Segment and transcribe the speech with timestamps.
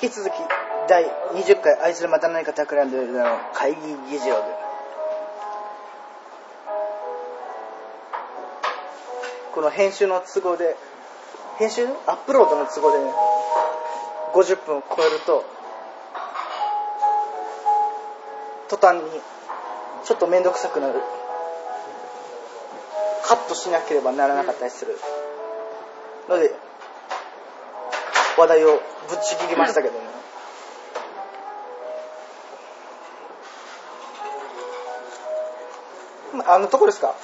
[0.00, 0.32] 引き続き
[0.88, 1.04] 第
[1.34, 4.42] 20回あいつらまた何か企んでるの会議議事録。
[9.52, 10.76] この編集の都合で
[11.58, 11.84] 編集？
[12.06, 13.10] アップロードの都合でね
[14.34, 15.44] 50分を超えると
[18.68, 19.02] 途端に
[20.04, 21.00] ちょっと面倒くさくなる。
[23.24, 24.96] カットしなければならなかったりする。
[26.28, 26.54] ので
[28.38, 30.00] 話題をぶっちぎりましたけどね
[36.46, 37.14] あのとこですか？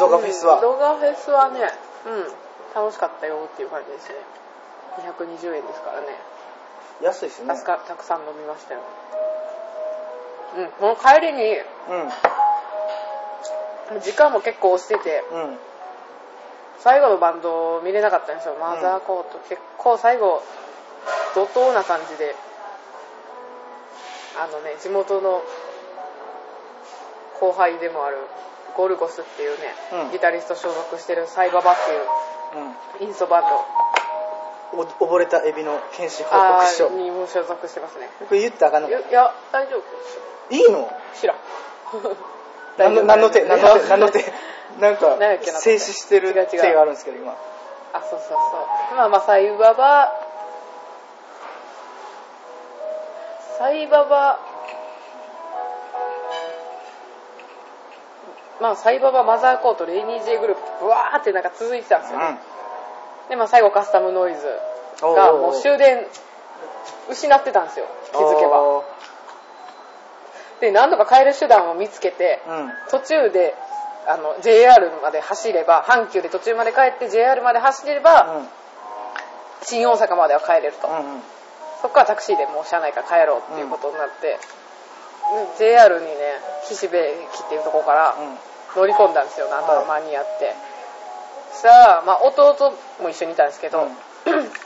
[0.00, 1.60] 動画フェスは、うん動画フェスはね、
[2.06, 4.14] うん、楽しかったよっていう感じですね。
[5.18, 6.06] 220円ですからね。
[7.02, 8.80] 安いですねたたくさん飲みましたよ。
[10.56, 11.56] うん、この帰りに、
[14.02, 15.58] 時間も結構押してて、うんうん
[16.82, 18.56] 最後のバンド見れなかったんですよ。
[18.60, 19.38] マザーコート。
[19.48, 20.42] 結構最後、
[21.34, 22.34] 怒涛な感じで、
[24.38, 25.42] あのね、地元の
[27.38, 28.16] 後輩でもある
[28.76, 30.10] ゴルゴスっていうね、うん。
[30.10, 31.74] ギタリスト所属してるサイババっ
[32.98, 33.48] ていうインストバンド。
[33.48, 33.62] うん
[34.74, 36.86] お溺れたエビの検視報あ告書。
[36.88, 38.08] ーにも所属してますね。
[38.26, 38.88] これ言ったらあかんの？
[38.88, 40.90] いや、大丈夫いいの？
[41.14, 41.36] 知らん。
[42.78, 44.24] 何の手何の手何の手？
[44.80, 45.16] なんか
[45.60, 47.32] 静止してる手があるんですけど今。
[47.92, 48.34] あ、そうそうそ
[48.92, 48.96] う。
[48.96, 50.12] まあまあ、サイババ、
[53.58, 54.40] サイババ、
[58.60, 62.38] まあ、サイババ、マザーコート、レイニー J グループ、ブワーってなんか続いてたんですよね。
[63.28, 64.40] で、まあ、最後カスタムノイズ
[65.02, 66.06] うんがもう終電
[67.10, 68.50] 失ってたんですよ、気づけば。
[68.50, 68.82] ば
[70.60, 72.72] で、何度か帰る手段を見つけて、うん。
[72.90, 73.54] 途中で、
[74.06, 78.48] あの、JR まで走れば、阪急で途中まで帰って JR まで走れば、うん。
[79.62, 80.88] 新大阪までは帰れると。
[80.88, 81.22] うんうん。
[81.80, 84.38] そこからタクシーでもう車内から帰ろうっていうことになって、
[85.58, 86.12] で JR にね、
[86.64, 88.14] 岸辺駅っていうところから
[88.76, 90.54] 乗り込んだんですよ、なんとか間に合って。
[91.52, 93.90] さあ、まあ弟も一緒にいたんですけど、うん。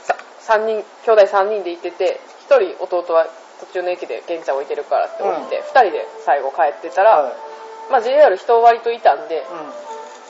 [0.05, 3.27] さ三人、兄弟3人で行ってて、1人弟は
[3.59, 5.63] 途中の駅で玄ちゃん置いてるからって置いて、うん。
[5.63, 7.46] 2人で最後帰ってたら、はい
[7.89, 9.45] まあ JR 人割といたんで、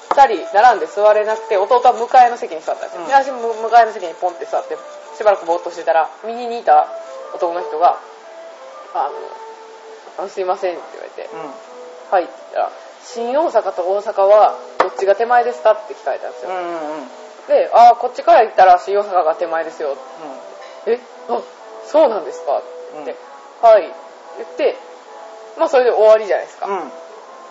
[0.09, 3.01] 2人並んで座れなくて、弟は向かいの席に座ったんですよ。
[3.01, 3.07] うん。
[3.07, 4.78] で、私も向かいの席にポンって座って、
[5.18, 6.88] しばらくぼーっとしてたら、右にいた
[7.34, 7.97] 男の人が、
[8.94, 9.12] あの、
[10.19, 11.40] あのすいませんって言われて、うん。
[12.12, 12.72] はいって言ったら、
[13.03, 16.51] 新大阪と大阪はどっちが手前ですかって聞かれたんですよ。
[16.51, 17.07] うんうんうん。
[17.47, 19.96] で、ああ、こっちから行ったら新大阪が手前ですよ。
[20.85, 21.41] え、あ、
[21.85, 22.57] そうなんですか？
[22.57, 22.67] って。
[22.94, 23.16] 言って、
[23.62, 23.81] はい、
[24.38, 24.75] 言って、
[25.57, 26.66] まあそれで終わりじゃないですか。
[26.67, 26.91] うんうん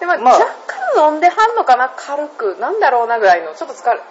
[0.00, 0.38] で、まあ、まあ。
[0.38, 0.46] 若
[0.94, 2.56] 干飲んではんのかな、軽く。
[2.60, 4.02] なんだろうなぐらいの、ちょっと疲れ、な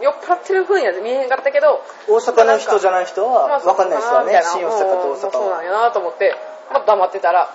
[0.00, 6.34] 酔っ払ってる風には見えへんかったけど、大阪の人じゃない人は分かんないですよねまあ新大阪と大うんそう阪はなんやなと思って、
[6.72, 7.48] まあ、黙ってたら、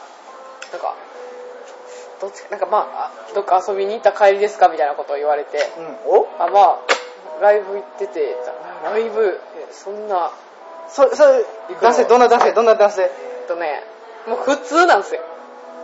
[0.71, 0.95] なんか、
[2.21, 6.19] どっちか、なんかまあ、あどっか遊びに行った帰りですかみたいなことを言われて、うん。
[6.19, 6.27] お？
[6.39, 8.37] あ、まあ、ライブ行ってて、
[8.83, 10.31] ライブ、えそんな、
[10.87, 11.45] そそれ
[11.81, 13.11] 男性どんな男性どんな男性
[13.47, 13.83] とね、
[14.25, 15.21] もう普通なんですよ。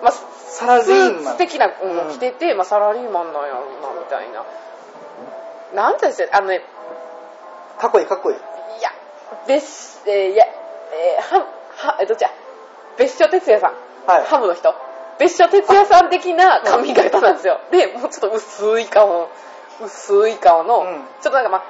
[0.03, 4.43] まあ、サラリスーマンーツ的な、うんうん着てて、まあ、サラリーマンなんやろうな、みたいな。
[5.73, 6.61] なんていうんですか、あのね、
[7.79, 8.91] かっこいいかっこいいいや、
[9.47, 12.29] 別、えーいや、えー、は、は、え、どっちや、
[12.97, 13.73] 別所哲也さん。
[14.05, 14.75] はいハムの人。
[15.19, 17.59] 別所哲也さん的な髪型なんですよ。
[17.71, 19.29] で、もうちょっと薄い顔の、
[19.81, 20.85] 薄い顔の、うん
[21.21, 21.63] ちょっとなんかまあ、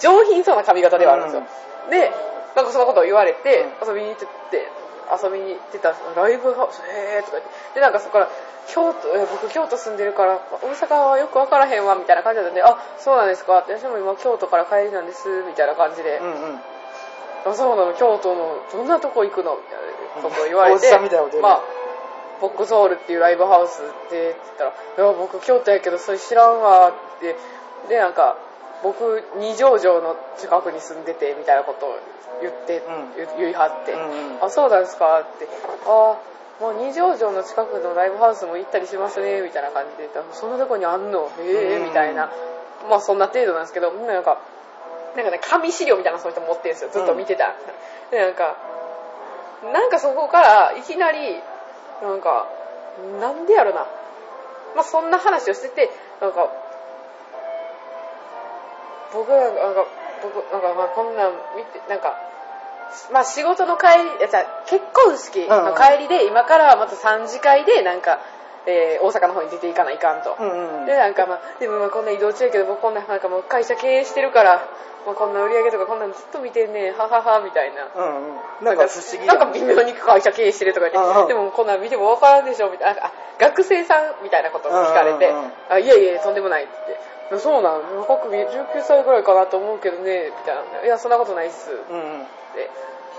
[0.00, 1.42] 上品そうな髪型ではあるんですよ。
[1.90, 2.10] で、
[2.56, 4.68] なんかそのことを言われて、遊びに行ってて、
[5.12, 5.94] 遊びに行ってた。
[6.16, 8.28] ライブハウス、へーとか言って、で、なんかそこから、
[8.68, 13.58] 京都、え僕京都住んでるから、大阪はよくわからへんわ、みたいな感じだったんで、あ、そうなんですか？
[13.58, 16.60] って、私も今京都から帰りなんです、みたいな感じで、うんうん。
[17.46, 17.92] あそうなの？
[17.94, 19.56] 京都のどんなとこ行くの？
[19.56, 20.88] みたいなことを言われて。
[21.42, 21.60] まあ
[22.40, 27.36] ボックスホールっていうライブハウスでって言ったら「いや僕京都やけどそれ知らんわ」って。
[27.88, 28.36] でなんか
[28.82, 31.98] 僕二条城の近くに住んでてみたいなことを
[32.42, 35.48] 言って、うん言言い張って「うんうんあそうなんですか」って
[35.86, 36.16] 「あ
[36.60, 41.30] もう二条城の近くのライブハウスも行ったりしますね」みたいな感じで言ったら「そんなとこにあんの？
[41.38, 42.30] へえ」うんみたいな
[42.88, 44.38] まあそんな程度なんですけどみんななんか
[45.16, 46.90] なんかね、紙資料みたいなのそういう人持ってるんですよ。
[46.90, 47.52] ずっと見てた。
[48.10, 48.56] で、なんか、
[49.72, 51.40] なんかそこからいきなり、
[52.02, 52.48] なんか、
[53.20, 53.86] なんでやろな。
[54.74, 56.48] まあそんな話をしてて、なんか、
[59.12, 59.84] 僕なんか、
[60.20, 62.18] 僕、なんか、まあこんなん見て、なんか、
[63.12, 63.86] まあ仕事の帰
[64.18, 68.20] り、えじゃあ結婚式の帰りで、今からまた3次会で、なんか、
[68.66, 70.36] えー大阪の方に出ていかないかんと。
[70.40, 74.64] うんうんで、なんかまあ、でもまあこんな移動中やけど、僕こんな、なんかもう会社経営してるから、
[75.06, 77.88] まあこんな売り上げとかこんなのずっと見てんねん、ははは、みたいな。
[77.94, 78.64] うんうん。
[78.64, 81.24] なんか不思議なんか微妙に会社経営してるとか言うんうん。
[81.24, 90.84] って、でもこんなん見ても分からんでしょみたいな、あ学生さんみたいなことを聞かれてうんうんうん、あ、いやいや、とんでもないって言って、そうなん、若く見19歳ぐらいかなと思うけどね、みたいな。
[90.84, 91.70] いや、そんなことないっす。
[91.70, 92.24] うんうんっ
[92.54, 92.70] て。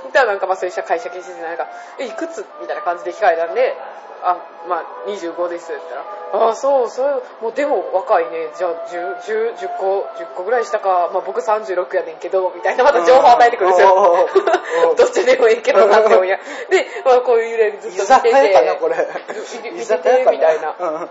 [0.05, 1.67] みたいななんかまあそういう会社経営してて、なんか、
[1.99, 2.45] え、いくつ？
[2.61, 3.75] みたいな感じで聞かれたんで、
[4.23, 4.37] あ、
[4.67, 13.93] まあ25ですって言ったら、あ、そう、そう、もうでも若いね、じゃあ10、10、10個、10個ぐらいしたか、まあ僕36やねんけど、みたいなまた情報与えてくるんですよ。
[13.93, 16.39] おーおーおー どっちでもいいけどなって思いや。
[16.69, 18.95] で、まあこういう揺れずっ居と見て酒屋かなて、これ
[19.75, 20.75] 居酒屋みたいな。
[20.77, 21.09] うんうん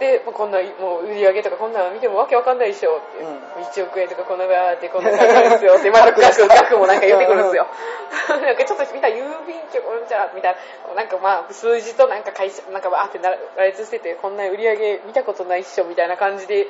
[0.00, 3.22] で、まあこんな、もう売り上げとかこんなの見てもわけわかんないでしょって。
[3.22, 3.28] う。
[3.28, 3.50] ん。
[3.68, 5.76] 1億円とかこんなバーってこんな感じなんですよ。
[5.78, 7.66] って、まあ額、額もなんか言ってくるんですよ。
[8.32, 10.56] なんかちょっとみんな郵便局じゃみたい
[10.88, 16.66] な、なんかまあ数字となんか会社、なんかバーって羅列してて、こんな売り上げ見たことないっしょみたいな感じで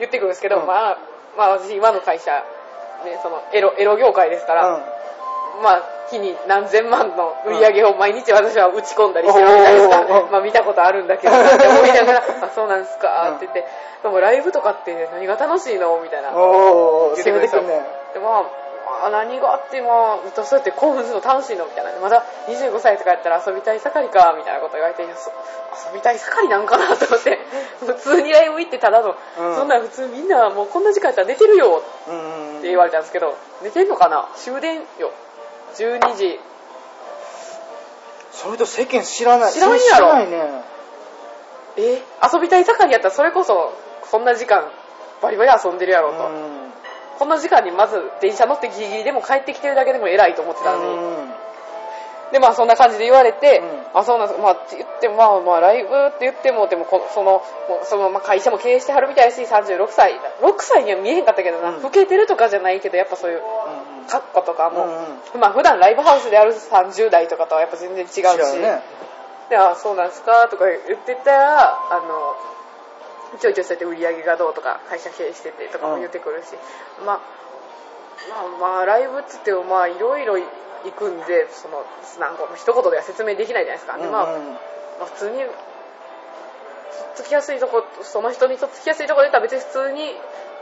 [0.00, 0.66] 言ってくるんですけど、うん。
[0.66, 0.98] まあ、
[1.36, 2.32] まあ私今の会社、
[3.04, 4.80] ね、そのエロ、エロ業界ですから、
[5.62, 11.32] まあ、日に何千万の売り上げを毎日私は打ち込んだりしてるみたいですかまあ見たことあるんだけど。
[11.32, 13.64] て思いながら、あ、そうなんですかって言って、
[14.02, 16.32] でもライブとかって何が楽しいのみたいな。
[16.32, 17.86] 言ってくれたね。
[18.12, 21.92] で、まあ、まあ何があっても、歌そうやって興奮するの楽しいのみたいな。
[22.00, 25.08] まだ25歳とかやったら遊びたい盛りか、みたいなこと言われて、遊
[25.94, 27.38] びたい盛りなんかなと思って、
[27.80, 29.56] 普通にライブ行ってただの、うん。
[29.56, 31.82] そんなん普通みんなもうこんな時間やったら寝てるよ
[32.58, 34.28] って言われたんですけど、寝てんのかな？
[34.36, 35.12] 終電よ。
[35.74, 36.40] 12時。
[38.32, 39.52] それと世間知らない。
[39.52, 39.80] 知らんやろ。
[39.80, 40.64] 知らないね。
[41.76, 42.02] え？
[42.32, 43.72] 遊びたい盛りやったらそれこそ、
[44.10, 44.70] そんな時間、
[45.22, 46.28] バリバリ遊んでるやろうと。
[46.28, 46.70] うん。
[47.18, 50.86] こんな時間にまず電車乗ってギリギリでも帰ってきてるだけでも偉いと思ってたんで。
[50.86, 51.30] うん。
[52.32, 53.60] で、まあそんな感じで言われて、
[53.92, 53.98] うん。
[53.98, 54.40] あ、そうなんです。
[54.40, 57.42] まあって言っても、まあまあライブって言っても、でもこその、
[57.84, 60.14] そのまあ会社も経営してはるみたいし、36歳。
[60.42, 61.82] 6歳には見えへんかったけどな、うん。
[61.82, 63.38] 老けてるとかじゃないけど、やっぱそういう。
[63.38, 64.84] うん格好とかも、
[65.34, 68.20] うんまあ普段ライブハウスである30代とかとはやっぱ全然違うし、
[68.58, 68.82] ね。
[69.50, 72.36] で、あ、そうなんですかとか言ってたら、あの、
[73.38, 76.54] ちょいちょいそうやって売り上げがどうとか、会社経営しててとかも言ってくるし、
[77.04, 77.20] まあ、
[78.60, 80.46] まあまあ、ライブって言ってもまあ、いろいろ行
[80.96, 81.84] くんで、その、
[82.20, 83.98] なんか一言では説明できないじゃないですか。
[83.98, 84.52] で、まあ、うんうん。
[84.52, 84.58] ま
[85.02, 85.44] あ普通に、
[87.16, 90.14] つきやすいとこ、その人にとっつきやすいとこで言ったら別に普通に、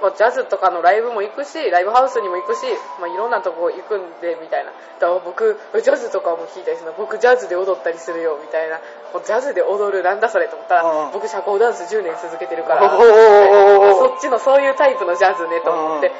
[0.02, 2.66] まあ、ジャズとかのライブも行くし、ライブハウスにも行くし、
[3.00, 4.72] まあ、いろんなとこ行くんで、みたいな。
[4.99, 8.76] だから僕、ジャズとかも聞いたりするの、僕ジャズで踊ったりするよ、みたいな。
[9.14, 16.10] もうジャズで踊る、なんだそれと思ったら、うん僕社交ダンス10年続けてるから、そっちのそういうタイプのジャズね、と思って。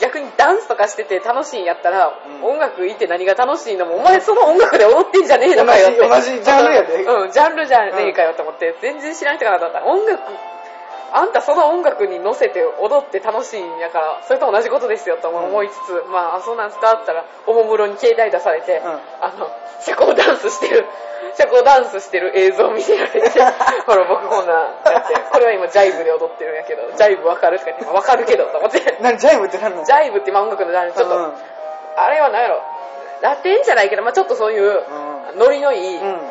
[0.00, 2.12] 逆にダンスとかしてて楽しいんやったら、
[2.42, 2.44] うん。
[2.44, 3.86] 音楽いて何が楽しいの？
[3.86, 5.98] も、お前その音楽で踊ってんじゃねえのかよって。
[5.98, 7.04] 同じ同じジャンルやで。
[7.04, 9.80] うん、ジャンルじゃねえかよと思って、全然知らん人かなと思った。
[9.80, 10.22] ら、音楽、
[11.12, 18.82] あんたその音楽に乗せて踊って楽しいんやから、それと同じことですよと思いつつ、まあ、あそうなんすかって言ったら、おもむろに携帯出されて、ん。
[18.84, 20.86] あの、社交ダンスしてる、
[21.36, 23.20] 社交ダンスしてる映像を見せられて、
[23.86, 24.56] ほら僕こんなん
[24.92, 29.84] やって、これは今ジャイブで踊ってるんやけど、ジャイブわかるとか言って、わかるけどと思って、何ジャイブって何なの？
[29.84, 31.34] ジャイブって今音楽のジャンル、ちょっと、うん
[31.96, 32.62] あれは何やろ、
[33.20, 34.82] ラテンじゃないけど、まあちょっとそういう、
[35.36, 36.06] ノリのいい、うん。
[36.06, 36.30] うん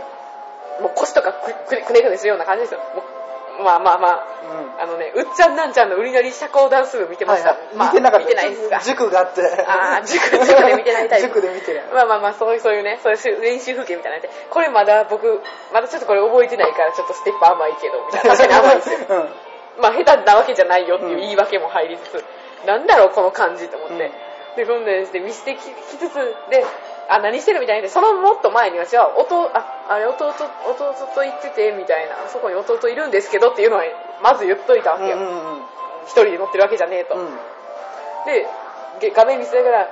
[0.79, 2.79] もう腰とかくくねくねくねするような感じですよ。
[3.59, 4.25] まあまあまあ、
[4.79, 7.49] あのね、うっちゃんなんちゃんの売りなり社交ダンス部見てました。
[7.51, 7.75] はいはい。
[7.75, 8.25] まあ見てなかった。
[8.25, 8.81] 見てないですか。
[8.83, 9.41] 塾があって。
[9.67, 11.27] あー塾塾で見てないタイプ。
[11.27, 11.83] 塾で見てる。
[11.93, 15.41] まあまあまあ、そういう、そういうね、そういう練習風景みたいなので、これまだ僕、
[15.73, 18.35] まだちょっとこれ覚えてないから、ちょっとステップ甘いけど、みたいな。
[18.35, 18.99] 確かに甘いですよ。
[19.09, 19.81] うん。
[19.81, 22.25] まあ、下手なわけじゃないよっていう言い訳も入りつつ、
[22.65, 23.93] なんだろう、この感じと思って。
[23.93, 24.11] うん。
[24.55, 26.65] で、そんでして見せてききつつ、で、
[27.09, 30.35] あ、何してるみたいで、そのもっと前に私は、弟、あ、あれ、弟、弟
[31.15, 33.83] と行ってて、みたいな、そこに弟いるんですけどっていうのは、
[34.21, 35.17] まず言っといたわけよ。
[35.17, 35.61] うんうん
[36.05, 37.15] 一人で乗ってるわけじゃねえと。
[37.15, 37.29] うん
[38.25, 38.47] で、
[38.99, 39.89] げ画面見せながら、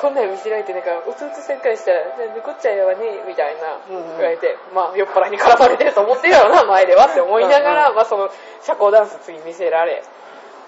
[0.00, 8.30] こんなん見せられて、なんか、弟さんからしたら、なんでこっちゃやわねみたいな、うんうん言われて、まあ、酔っ払いに絡まれてると思ってるやろな、前ではって思いながら、うんまあ、その、
[8.62, 10.02] 社交ダンス次見せられ。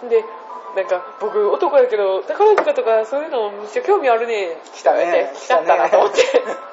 [0.09, 0.25] で、
[0.77, 4.61] なんか、僕、男やけど、宝塚とかそういうのめっちゃ興味あるね。
[4.75, 5.33] 来たね。
[5.35, 6.21] 来ちゃったなと思って。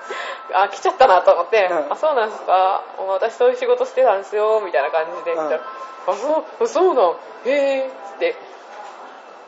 [0.53, 1.91] あ、来ちゃったなと思って、うん。
[1.91, 2.83] あ、そうなんですか。
[2.97, 5.61] 私そういう仕事してたんですよ、みたいな感じで言ったら、
[6.07, 8.35] あ、そう、そうなん、へえ、つって、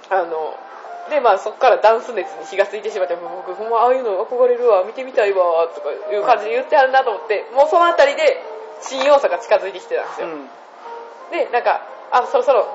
[0.09, 0.55] あの、
[1.09, 8.41] で、まあそっからダンス熱に火がついてしまって、僕ほんまああいうの憧れるわ、見てみたいわ、とかいう感じで言ってあるなと思って、もうそのあたりで
[8.81, 10.27] 新要素が近づいてきてたんですよ。
[10.27, 10.49] うん。
[11.31, 12.67] で、なんか、あ、そろそろ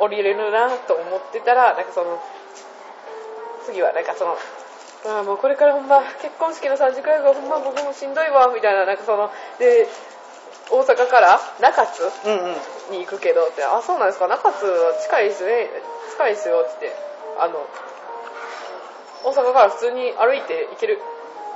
[0.00, 2.20] 降りれるなと思ってたら、なんかその、
[3.66, 4.36] 次はなんかその、
[5.04, 9.86] あーもうこれからほんま結婚式の3時くらいがほんま僕もしんどいわ、みたいな、なんかその、で、
[10.70, 12.56] 大阪から中津うんうん。
[12.90, 15.68] に行くけどって、あ、そうなんですか、中津は近いですね、
[16.12, 16.98] 近いですよって言って、
[17.38, 17.66] あの、
[19.22, 20.98] 大阪から普通に歩いて行ける。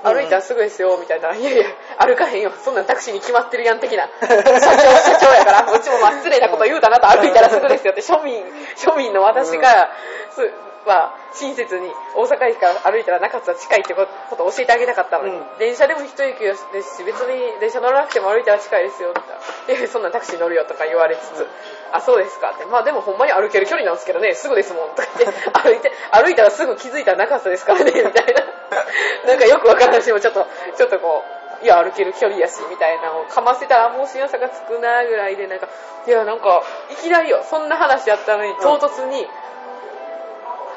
[0.05, 1.33] うん歩いたらすぐですよ、みたいな。
[1.35, 1.65] いやいや、
[1.99, 2.53] 歩かへんよ。
[2.63, 4.09] そんなんタクシーに決まってるやん、的な。
[4.21, 8.45] 社長、社長やから、こっちもまあ失礼なこと言うたなと歩いたらすぐですよって、庶民、
[8.77, 9.91] 庶民の私が、
[10.31, 10.51] す
[10.87, 19.21] は、親切に大阪駅から歩いたら中津は近いってことを教えてあげたかったのに、うん電車でも一息ですし、別に電車乗らなくても歩いたら近いですよって
[19.69, 21.47] 言ったら、そんなタクシー乗るよとか言われつつ、
[21.93, 22.67] あ、そうですかって。
[22.67, 28.43] まあでもほんまに歩ける距離なんですけどね、すぐですもんとか言って、 歩いて、歩いたらすぐ気づいたら中津ですからね、みたいな。
[29.27, 31.25] なんかよくわからないしもちょっと、ちょっとこ
[31.63, 35.69] う、いや、歩ける距離やし、みたいなのをかませたら、もう信用差がつくなぐらいで、なんか、
[36.07, 39.27] いや、なんか、いきなりよ、そんな話やったのに、唐突に、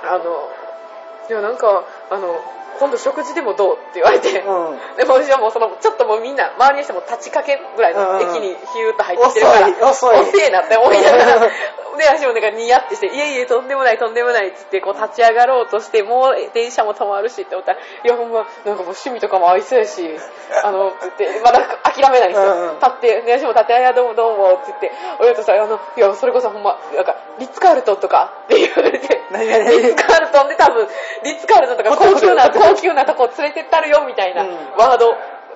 [0.04, 0.24] あの、
[1.28, 2.28] でも、なんか、あの、
[2.80, 3.76] 今度食事でもどう？
[3.76, 4.78] って言われて、うん。
[4.98, 10.20] でも私はもうその、ちょっともうみんな、周りの人も立ちかけぐらいの駅にヒューッと入ってきてるから、遅い。
[10.20, 10.42] 遅い。
[10.42, 11.40] えなって思いながら、
[11.98, 20.16] で、私もなんかニヤってして、いえいえ、とんでもない、とんでもないっつって、こう立ち上がろうとして、もう電車も止まるしって思ったら、いや、ほんま、なんかもう趣味とかも合いそうやし、
[20.64, 22.54] あの、って言って、まだ諦めないんですよ。
[22.54, 22.76] うんうん。
[22.76, 30.88] 立って、で、私も立って、あ、いや、どうもどうもって言って、親とさ、あの、いや、それこそほんま、なんか、リッツカールトンとかって言われて、リッツカールトンで多分、
[31.24, 35.10] リッツカールトンとか高級な、高級なとこ連れてったるよみたいなうんワード、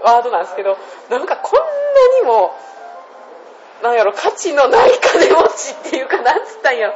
[0.04, 0.78] ワードなんですけど、
[1.10, 2.56] なんかこんなにも、
[3.82, 6.94] なんやろ、価値のない金持ちっていうか、なんつったんやろ。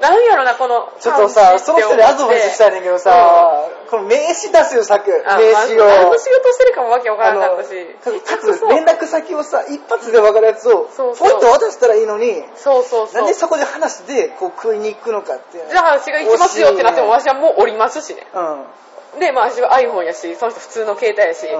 [0.00, 0.88] なんやろな、この。
[1.00, 5.10] ちょっとさ、その人にアドバイスしたいねんけどさ、この名刺出すよ、作。
[5.10, 5.84] 名あ刺を。
[5.84, 7.86] まあ何の仕事してるかもわけわからなかったし。
[8.04, 13.14] かつ連絡先をさ、一発で分かるやつを、そうそうポイント渡したらいいのに、そうそうそう。
[13.14, 15.58] なんでそこで話して、こう食いに行くのかって。
[15.68, 18.26] じゃあ私が行きますよってなっても、私はもう降りますしね。
[18.32, 18.64] うん。
[19.18, 21.54] で、まあ私は iPhone やし、その人普通の携帯やし、うん。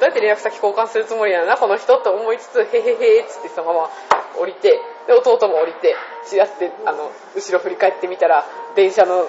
[0.00, 3.90] どうやって連絡先交換するつもりやな、この人と思いつつ、へへへっつってそのまま
[4.38, 5.94] 降りて、で、弟も降りて、
[6.26, 9.26] ちらって、あの、後ろ振り返ってみたら、電車の、あの、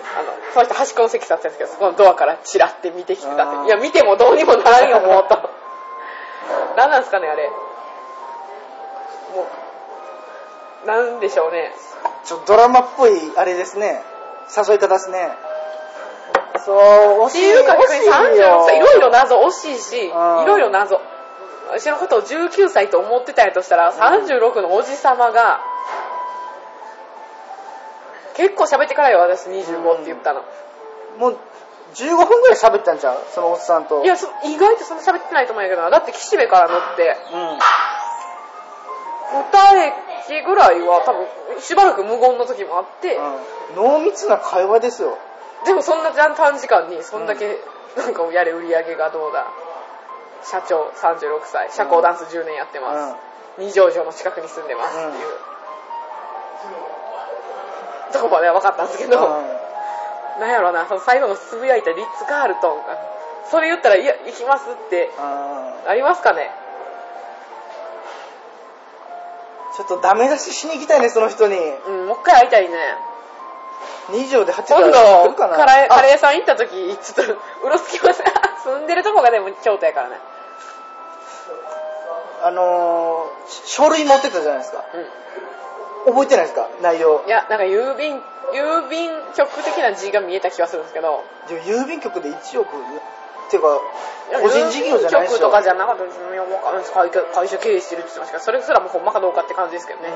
[0.53, 3.68] その人端っこの席座ってたんですけど、そこのドアからチラって見てきてたって。
[3.68, 5.38] いや、見てもどうにもならんよ、もう、と。
[6.77, 7.50] 何なんすかね、あれ。
[7.50, 7.56] も
[10.84, 11.74] う、なんでしょうね。
[12.24, 14.03] ちょっとドラマっぽい、あれですね。
[14.56, 15.32] 誘い方ですね。
[16.65, 16.75] そう、
[17.25, 17.51] 惜しい。
[17.53, 21.00] っていうか、逆に惜し36歳、いろいろ謎惜しいし、いうんろいろ謎。
[21.70, 25.62] 私のことを19歳と思ってたんやとしたら、36のおじさまが、
[28.36, 30.44] 結構喋ってからよ、私25って言ったの。
[31.18, 31.38] もう、
[31.94, 33.18] 15分ぐらい喋ったんちゃう？
[33.34, 34.03] そのおっさんと。
[34.03, 37.60] いや、そ意外とそんな喋ってないと思うんやけどな、だって岸辺から乗って、うん。
[39.34, 41.27] 二駅ぐらいは多分、
[41.62, 43.75] しばらく無言の時もあって、うん。
[43.75, 45.18] 濃密な会話ですよ。
[45.65, 47.58] でもそんな短時間に、そんだけ、
[47.98, 49.48] なんかやれ売り上げがどうだ。
[50.44, 53.15] 社長36歳、社交ダンス10年やってます。
[53.60, 55.27] 二条城の近くに住んでますっていう、
[58.13, 59.20] とこまでは分かったんですけど、
[60.39, 62.98] なんやろな、その最後のつぶやいたリッツ・カールトンが、
[63.51, 65.89] それ言ったら、いや、行きますって、うん。
[65.89, 66.50] ありますかね
[69.75, 71.58] ちょっとダメ出ししに行きたいね、その人に。
[71.58, 72.77] うん、もう一回会いたいね。
[74.12, 78.22] 2条で8今時から来る度、カレー、カあレーさん行った時、ちょっと、うろつきます。
[78.63, 80.20] 住んでるとこがでも京都やからね。
[82.44, 84.84] あのー、書類持ってたじゃないですか。
[86.06, 86.68] う覚えてないですか？
[86.82, 87.27] 内容ん。
[87.27, 87.30] い。
[87.30, 88.22] や、なんか郵便、
[88.53, 93.80] 郵便局的な字が見えた気がするんですけど、でも郵便局で1億っていうか、
[94.41, 95.38] 個人事業じゃないでしょ？
[95.38, 96.20] 郵便局とかじゃなかったです
[96.94, 100.10] 会社会社経営してるって言ってましたから、それすらもほんまかどうかって感じですけどね。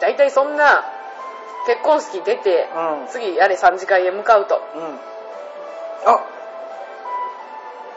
[0.00, 0.84] 大体そんな、
[1.66, 3.00] 結婚式出て、うん。
[3.02, 3.08] うん。
[3.08, 4.56] 次やれ3次会へ向かうと。
[4.56, 4.98] うん。
[6.06, 6.24] あ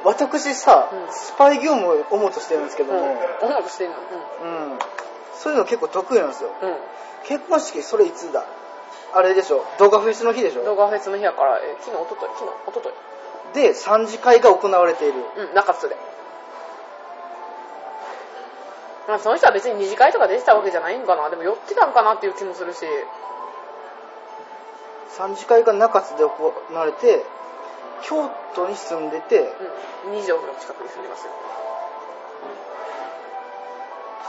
[0.06, 2.90] 私さ、うんスパイ業務を思うとしてるんですけうん。
[2.90, 3.96] ども、思うとしてんの。
[3.96, 4.80] うん。
[5.34, 6.50] そういうの結構得意なんですよ。
[6.62, 6.76] うん。
[7.26, 8.44] 結婚式それいつだ？
[9.14, 10.66] あれでしょ動画フェスの日でしうん。
[10.66, 12.94] 動ょ画フェスの日やから、えー昨日、おととい、昨日、おととい。
[13.54, 15.24] で、3次会が行われている。
[15.38, 15.96] うん、中津で。
[19.08, 21.30] まあ、その人は別に二次会とか出てたわけじゃないんかな。
[21.30, 22.86] でも寄ってたんかなっていう気もするし。
[25.18, 27.24] 3次会が中津で行われて、
[28.02, 29.54] 京都に住んでて、
[30.06, 30.14] うん。
[30.14, 31.32] 二条の近くに住んでますよ。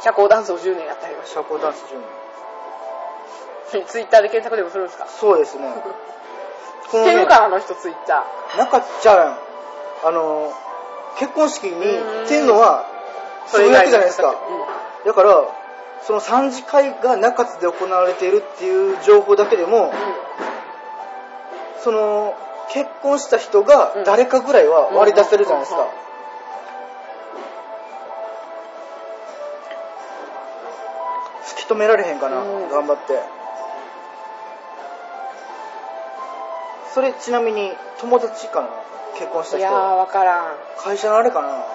[0.03, 2.03] 社交ダンスを10年やってはりまし社交ダンス中に。
[3.85, 3.89] た。
[3.91, 5.07] ツイッターで検索でもするんですか？
[5.07, 5.73] そうですね。
[6.91, 8.25] こしてるからあの人ツイッタ
[8.59, 9.39] 中ちゃん、
[10.05, 10.53] あの、
[11.19, 12.94] 結婚式に行ってんのは、ー。
[13.47, 14.35] それだけじゃないですか、
[15.05, 15.23] だか。
[15.23, 15.45] ら
[16.03, 19.93] その3次会が中津で行われているっていう情報だけでも、
[21.83, 22.35] その
[22.71, 25.89] 結婚した人が誰かぐらいは割り出せるじゃないですか、
[31.47, 32.37] 突き止められへんかな、
[32.71, 33.19] 頑張って。
[36.93, 38.69] それちなみに友達かな
[39.19, 39.59] 結婚した人。
[39.59, 40.55] いやー分からん。
[40.79, 41.74] 会社のあれかな。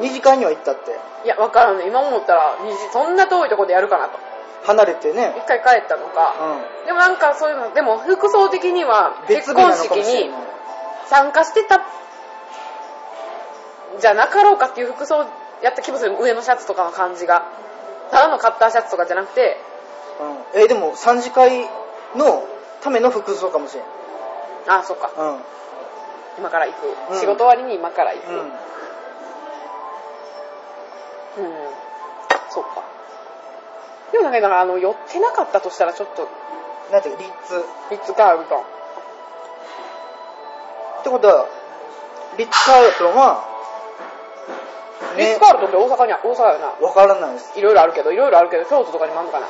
[0.00, 0.98] 二次会には行ったって。
[1.24, 1.86] いやわからんね。
[1.86, 4.18] 今思ったら二次そんな遠いとこでやるかなと。
[4.64, 5.34] 離れてね。
[5.38, 6.34] 一回帰ったのか、
[6.84, 10.30] うでもなんかそういうのでも服装的にはん結婚式に
[11.06, 11.80] 参加してた
[13.98, 15.26] じゃなかろうかっていう服装
[15.62, 16.16] やった気もする。
[16.18, 17.44] 上のシャツとかの感じが。
[18.10, 19.58] ただのカッターシャツとかじゃなくて。
[20.54, 21.64] うん、えでも三次会
[22.14, 22.44] の
[22.82, 23.84] ための服装かもしれん。
[24.68, 25.10] あそっか。
[25.16, 25.40] うん。
[26.38, 27.20] 今から行く、うん。
[27.20, 28.26] 仕事終わりに今から行く
[32.50, 32.82] そっか。
[34.12, 36.28] でもなんかだからあの寄ってなかったとしたらちょっと
[36.92, 37.64] なんていうかリッツ。
[37.90, 38.64] リッツ・カールトンっ
[41.04, 41.46] てことは
[42.36, 43.44] リッツ・カールトンは
[45.16, 46.86] リッツ・カールトンって大阪には大阪よな。
[46.86, 47.58] わからないです。
[47.58, 49.46] いろいろあるけどいろいろあるけど京都とかにもあるのかな。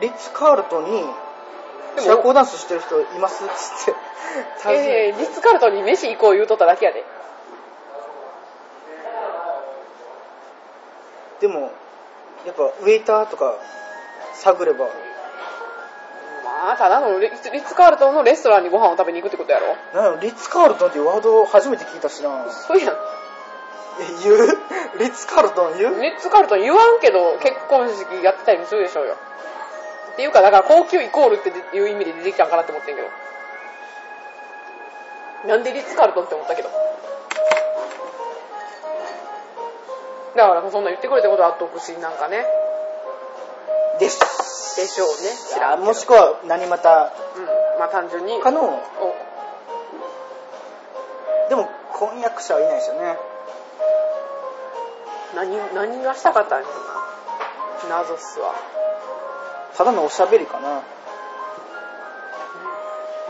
[0.00, 1.04] リッツ・カールトンに
[1.98, 3.44] 社交ダンスしてる人います？
[3.44, 4.00] っ つって。
[4.66, 7.04] えー、リッツ・カールトンに飯行こう言うとっただけやで
[11.44, 11.70] でも
[12.46, 13.52] やっぱウェイターとか
[14.32, 14.86] 探れば。
[16.42, 19.76] まあただのリッツリッツ・カールトンのレストランにご飯を食べに行くってことやろ。
[19.92, 22.50] なんやろリッツ・カールトンっていうワード初めて聞いたしな。
[22.50, 22.94] そうやん。
[22.94, 22.96] え
[24.24, 24.46] 言う？
[24.98, 26.00] リッツ・カールトン言う？
[26.00, 29.16] リッツ・カールトン言わんけど結婚式やってたりもするでしょうよ。
[30.14, 33.08] っていうかだから高級イコールっていう意味で出てきたんかなって思ってんけど。
[35.48, 36.70] なんでリッツ・カールトンって思ったけど
[40.36, 42.44] だからそんな言ってくれたことは独身なんかね。
[44.00, 44.18] です。
[44.76, 45.14] でしょうね。
[45.54, 45.80] 知らん。
[45.80, 47.78] もしくは何またうん。
[47.78, 48.40] まあ単純に。
[48.40, 49.14] かのお。
[51.48, 53.16] でも婚約者はいないですよね。
[55.36, 56.70] 何何がしたかったんやろ
[57.88, 57.98] な。
[58.02, 58.54] 謎っすわ。
[59.76, 60.82] ただのおしゃべりかな。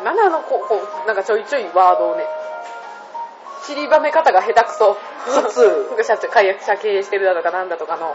[0.05, 0.17] なん。
[0.17, 2.25] であのここうなんかちょいちょいワードをね
[3.67, 4.97] 散りばめ方が下手くそ
[5.33, 8.15] かつ社長会社経営してるだとかなんだとかの。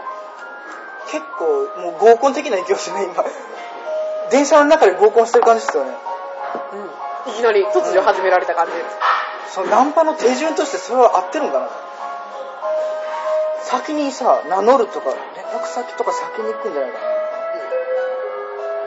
[1.10, 3.24] 結構もう合コン的な勢いですね今。
[4.30, 5.96] 電車の中で合コンしてる感じですよね。
[7.26, 7.32] うん。
[7.32, 8.72] いきなり突如始められた感じ。
[8.72, 8.78] で
[9.48, 11.68] す、そのナンパの手順としてそれは合ってるんかな。
[13.62, 16.98] 先にさ名乗るとか連絡先とか先に行くんじゃないか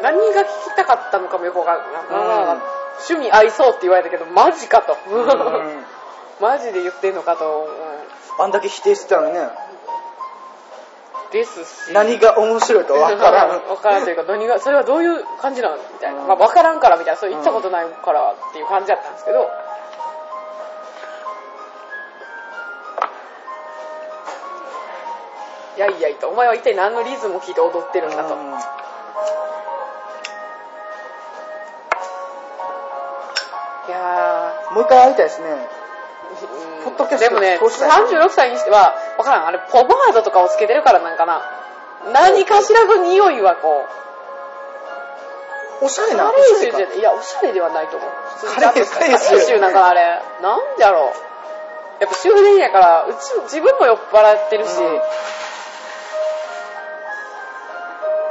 [0.02, 2.62] 何が聞きたかったのかもよくわかんない、うん。
[3.08, 5.86] 趣味合いそうって言われたけどマジかと、な、うん、
[6.40, 7.68] マジで言ってんのかと、
[8.40, 9.40] あんだけ否定してたのにね。
[9.40, 9.74] うん
[11.34, 11.94] ですし。
[11.94, 13.50] 何が面白いかわからん。
[13.68, 16.28] わからんというか何がそれはどういう感じなのみたいな、うん。
[16.28, 17.20] まあ、わからんからみたいな。
[17.20, 19.50] そう言ったことないからっていう感じだったんですけど、
[25.76, 28.42] いやいやいとお前は一体何のリズムを聞いて踊ってるんだと、うん。
[33.88, 35.48] いやもう一回会いたいですね。
[35.80, 35.83] ー
[36.84, 39.48] ポッドキャストでもねそうしたい36歳にしてはわからん。
[39.48, 41.42] あれポマードとかをつけてるからなんかな。
[42.12, 43.88] 何かしらの匂いはこ
[45.82, 45.86] う。
[45.86, 46.42] おしゃれなカレー
[46.72, 47.00] 臭じゃない。
[47.00, 48.10] いやおしゃれではないと思う。
[48.56, 51.14] カレーカレーカレー臭臭なんかあれなんだろう。
[52.02, 54.82] やっぱ終電やからうち自分も酔っ払ってるし、う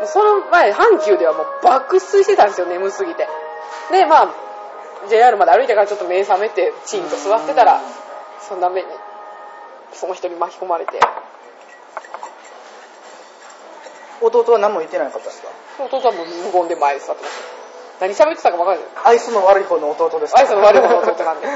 [0.04, 0.06] ん。
[0.06, 3.28] その前阪急ではもう爆睡してたんですよ眠すぎて。
[3.90, 4.28] でまあ
[5.08, 7.80] JR まで歩いてからちょっと目覚めてチンと座ってたら、うん
[8.48, 8.88] そんな目に
[9.92, 10.98] その人に巻き込まれて。
[14.20, 15.48] 弟は何も言ってなかったですか？
[15.84, 17.34] 弟はもう無言で前に座ってまし
[17.98, 18.06] た。
[18.06, 18.86] 何喋ってたか分からない。
[19.04, 20.40] 愛想の悪い方の弟ですか？
[20.40, 21.46] 愛想の悪い方の弟なんで。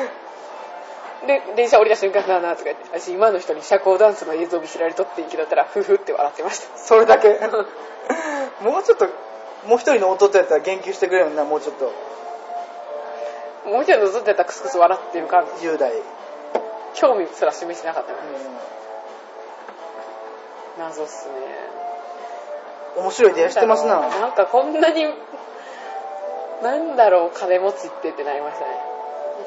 [1.26, 6.78] で、電車降りた瞬間、なあなあとか言って、私今の人に社交ダンスの映像見せられとっていいけどったら、ふふって笑ってました。
[6.78, 7.28] それだけ？
[8.62, 9.06] もうちょっと
[9.66, 11.92] もう一人の弟やったら言及してくれるよなもうちょっと
[13.66, 15.66] もう一人のずっとやったらクスクス笑ってる感じ。
[15.66, 15.92] 10代、
[16.94, 18.20] 興味すら示してなかったのう
[20.78, 23.00] 謎っすね。
[23.00, 24.00] ん、面白い出会いしてますな。
[24.00, 25.04] なんかこんなに、
[26.62, 28.96] なんだろう、金持ちってってなりましたね。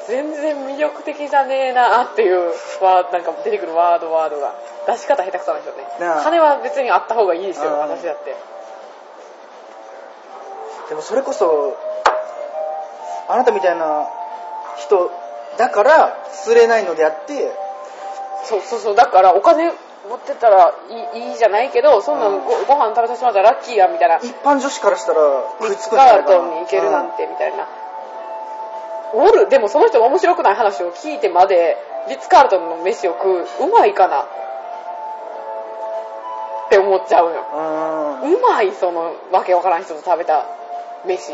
[0.07, 4.53] 全然魅力的じゃねえなっていうワーなんか出てくるワードワードが。
[4.87, 5.83] 出し方下手くそなんですよね
[6.23, 7.79] 金は別にあった方がいいですようん。
[7.79, 8.35] 私だって。
[10.89, 11.77] でもそれこそ
[13.29, 14.07] あなたみたいな
[14.77, 15.11] 人
[15.57, 17.51] だから釣れないのであって
[18.45, 20.73] そうそうそうだからお金持ってたら
[21.13, 25.19] いいいいじゃないけどそんなうんごご飯食べさせてもらったらラッキーやみたいな一般女子からしたら
[25.61, 27.67] 食いつくんじゃないかなカールトンに行けるなんてみたいな、
[29.13, 34.25] おるでもその人が面白くない話を聞いてまでリッツカールトンの飯を食ううまいかな
[36.69, 38.21] って思っちゃうよ。
[38.21, 38.33] うん。
[38.37, 40.45] うまい、その、わけわからん人と食べた
[41.05, 41.33] 飯。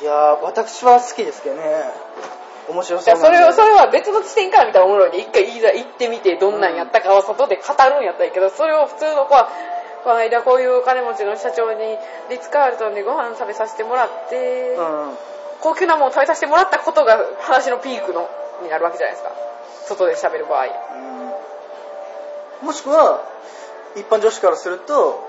[0.00, 1.62] いやー、私は好きですけどね。
[2.68, 9.48] 面白じそうなんでそれを、それは別の視点から見たらおもろいで、一回いざ行ってみて、どんなんやったかを外で語るんやったらいいけど、それを普通の子は、
[10.04, 11.78] この間こういうお金持ちの社長に
[12.30, 15.16] リッツ・カールトンでご飯食べさせてもらって、うん。
[15.60, 18.28] 高級なものを食べさせてもらったことが話のピークの
[18.62, 19.32] になるわけじゃないですか。
[19.86, 20.66] 外で喋る場合。
[20.66, 20.68] う
[21.06, 21.18] ん
[22.62, 23.22] もしくは、
[23.94, 25.22] 一般女子からすると、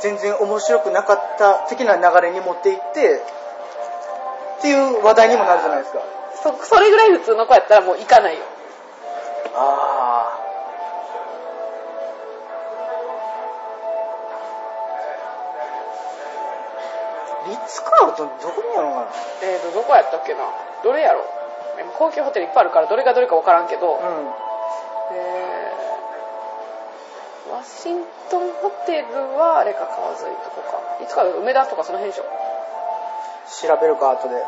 [0.00, 3.22] 全然面白くなかった的な流れに持っていって、
[4.58, 6.00] っていう話題にもなるじゃないですか。
[6.42, 8.44] そ、それぐらい普通の子やったらもう行かないよ。
[9.54, 10.40] ああ。
[17.46, 20.40] リッツ・カールトンどこにあるのかえーと、どこやったっけな？
[20.82, 21.20] どれやろ？
[21.98, 24.28] 高級ホテルいっぱいあるからどれがどれかわからんけど、なうん。
[25.12, 25.63] えー、
[27.50, 31.04] ワシントンホテルはあれか川沿いとかか。
[31.04, 32.24] いつか梅田とかその辺でしょ。
[33.68, 34.42] 調べるか、後で。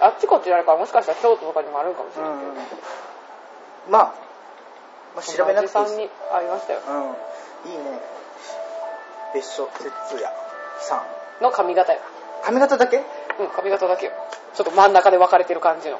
[0.00, 2.32] あっちこっちにあるからもしかしたら京都とかにもあるんかもしれない。
[2.32, 2.38] うん。
[3.90, 4.14] まあ、
[5.16, 6.80] まあ、調べなくていいにありましたよ。
[6.86, 7.72] うん。
[7.72, 8.00] いいね。
[9.34, 10.32] 別所哲也
[10.80, 11.02] さ
[11.40, 11.42] ん。
[11.42, 12.00] の髪型や。
[12.44, 12.98] 髪型だけ？
[12.98, 14.12] うん、髪型だけよ。
[14.54, 15.98] ちょっと真ん中で分かれてる感じの。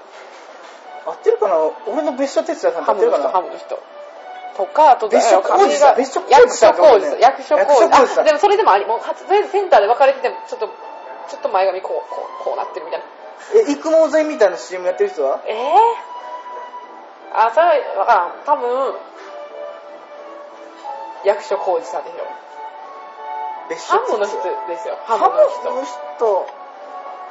[1.07, 1.57] 合ってるかな？
[1.87, 3.41] 俺の別所哲也さんと合ハムの人、ハってるかな？
[3.41, 3.79] ムの人。
[4.57, 10.67] とか、あと、別所髪広司さんが別所役広司さん役所役所広司広司さんあ、でもそれでもあり、もう、とりあえずセンターで分かれてても、ちょっと、
[11.31, 13.07] ちょっと前髪こう、こう、こうなってるみたいな。
[13.55, 15.41] え、育毛剤みたいな CM やってる人は？
[15.47, 18.33] えぇ、あ、それは分からん。
[18.45, 18.95] 多分、
[21.25, 22.17] 役所広司さんでしょ。
[23.71, 24.99] 別ハムの人ですよ。
[25.07, 25.71] ハハムの人。
[25.71, 26.47] ムの人。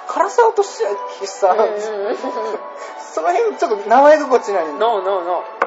[0.08, 0.82] 唐沢とし
[1.28, 2.18] さ、うんうんうん
[3.14, 4.74] その辺ちょっと名前がこっちないね。
[4.74, 5.60] ノーノーノー。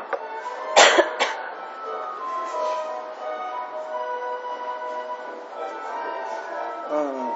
[6.94, 7.32] うんうん。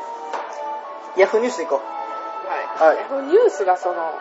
[1.17, 2.97] ヤフーニュースで行こはい。
[2.97, 4.15] はいニュースがその、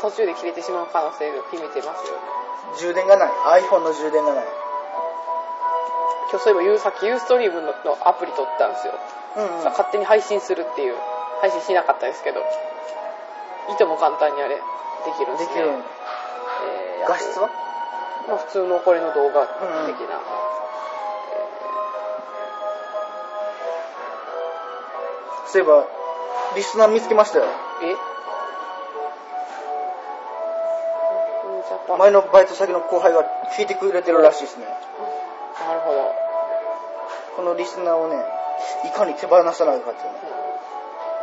[0.00, 2.14] 途中で切れてしまう可能性を秘めてますよ。
[2.78, 3.28] 充電がない。
[3.62, 4.44] iPhone の充電がない。
[6.30, 8.94] 今日そういえばユーさっきユーストリームののアプリ取ったんですよ。
[9.36, 9.64] うんうん。
[9.64, 10.96] 勝手に配信するっていう、
[11.40, 12.40] 配信しなかったですけど、
[13.72, 14.62] いとも簡単にあれ、で
[15.16, 15.48] きるんでね。
[15.48, 15.68] ですきる。
[15.68, 17.50] えー画質は？
[18.28, 19.62] まあ普通のこれの動画的な。
[19.62, 19.94] うんうん
[25.46, 25.86] そういえば、
[26.56, 27.44] リスナー見つけましたよ。
[27.80, 27.94] え？
[31.96, 33.24] 前のバイト先の後輩が
[33.56, 34.64] 聞いてくれてるらしいですね。
[34.64, 36.12] なるほど。
[37.36, 38.16] このリスナーをね、
[38.84, 40.18] いかに手放さないかっていうね、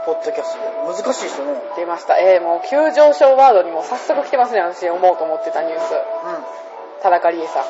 [0.06, 1.04] ポッドキャストで。
[1.04, 1.62] 難しいですよね。
[1.76, 2.18] 出ました。
[2.18, 5.94] えー、もう急上昇ワードにも早速来てますね、私思うと思ってたニュース。
[7.02, 7.64] 田中理恵さん。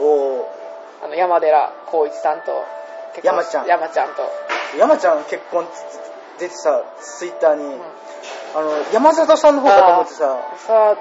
[0.00, 0.40] うん。
[0.40, 0.48] お
[1.04, 2.64] あの、山寺宏一さんと、
[3.22, 4.22] 山ちゃん山ちゃんと。
[4.74, 4.78] ー。
[4.78, 5.66] 山ちゃん結婚
[6.38, 7.80] 出てさ、ツイッターに、うん
[8.54, 10.96] あの、山里さんの方かと思ってさ、さ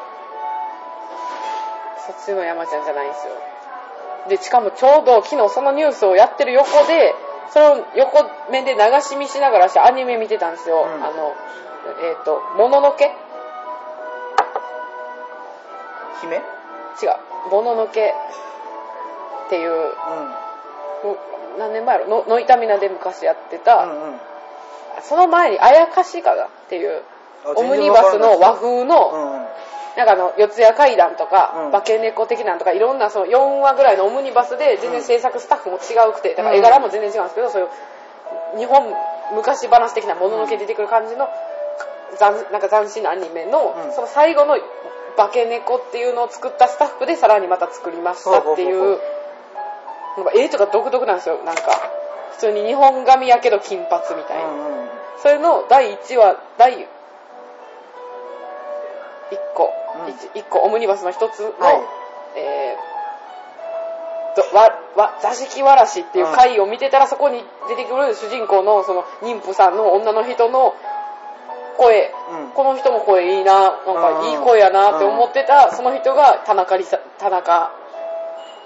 [2.08, 3.34] そっちの山ちゃんじゃないんですよ。
[4.30, 7.13] で、しかもちょうど昨日そのニュースをやってる横で、
[7.53, 10.87] その横面で流し見しながら私アニメ見てたんですよ。
[10.87, 11.35] うんあの、
[12.01, 13.11] えっ、と、もののけ？
[16.21, 16.35] 姫？
[16.37, 17.49] 違う。
[17.49, 18.13] もののけ
[19.47, 22.23] っていう、うもう何年前やろ？
[22.23, 23.89] の、のいたみなで昔やってた、ん。
[23.89, 24.19] うんうん。
[25.01, 27.01] その前にあやかしかなっていう、
[27.45, 29.45] あオムニバスの和風の、うんうん。
[29.97, 38.93] なんかあの、四谷階段とか、うん化け猫的なんとか、いろんなその4話ぐらいのオムニバスで、全然制作スタッフも違うくて、だから絵柄も全然違うんですけど、そういう、日本
[39.34, 41.30] 昔話的なもののけ出てくる感じの、
[42.17, 44.58] 斬なんか斬新なアニメの、うんその最後の
[45.17, 48.99] 化け猫っていうのを作ったスタッフでさらにまた作りましたっていう、
[50.17, 51.62] なんか絵とか独特なんですよ、なんか。
[52.32, 54.45] 普通に日本髪やけど金髪みたいな。
[54.45, 54.89] うんうん。
[55.21, 56.88] それの第1話、第1
[59.54, 59.71] 個、
[60.05, 60.09] うん。
[60.09, 61.79] 一一個オムニバスの一つの、はい。
[62.35, 70.75] えー、どわ、わ、座敷わらしっていう回を見てたら、そこに出てくる主人公のその妊婦さんの女の人の
[71.77, 72.51] 声、うん。
[72.51, 77.71] この人も声いいな、なんかいい声やなって思ってた、その人が田中理さ田中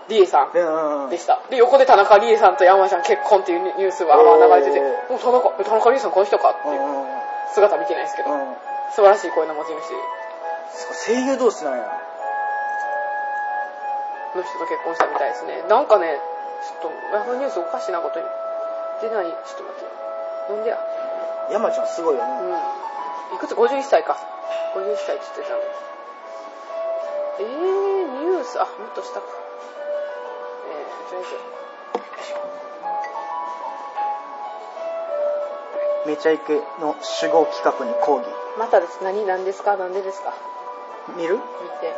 [0.09, 1.09] 理恵さん。
[1.09, 1.41] でした。
[1.49, 6.79] で、横で田中理恵さんと山ちゃん結婚っていうニュースがまあ流れてて、おもう田中、え田中理恵さんこの人かっていう
[7.53, 8.39] 姿見てないですけど、うん。
[8.93, 9.81] 素晴らしい声の持ち主
[11.07, 12.01] 声優同士なんや。
[14.35, 15.63] の人と結婚したみたいですね。
[15.69, 16.19] なんかね、
[16.81, 18.25] ちょっと、ヤフーニュースおかしなことに
[19.01, 19.91] 出ない、ちょっと待ってよ。
[20.49, 20.77] なんでや？
[21.51, 22.31] 山ちゃんすごいよね。
[23.31, 23.37] うん。
[23.37, 24.17] いくつ ?51 歳か。
[24.75, 25.61] 51歳って言ってたの。
[27.39, 29.25] えー、ニュース、あ、もっと下か。
[30.67, 31.35] えー、とりあえず。
[36.09, 38.25] めちゃイケの主語企画に抗議
[38.59, 38.99] またです。
[39.03, 39.75] 何、何ですか？
[39.77, 40.33] なんでですか？
[41.15, 41.35] 見る？
[41.35, 41.41] 見
[41.81, 41.93] て。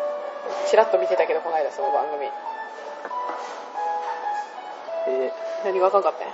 [0.69, 2.29] チラッと見てたけど、この間その番組。
[5.09, 5.31] え
[5.65, 6.33] 何があかんかったんや？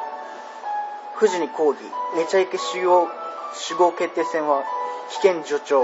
[1.16, 1.80] ー、富士に抗議
[2.18, 3.08] めちゃイケ主要
[3.54, 4.64] 主語決定戦は
[5.12, 5.84] 危険助長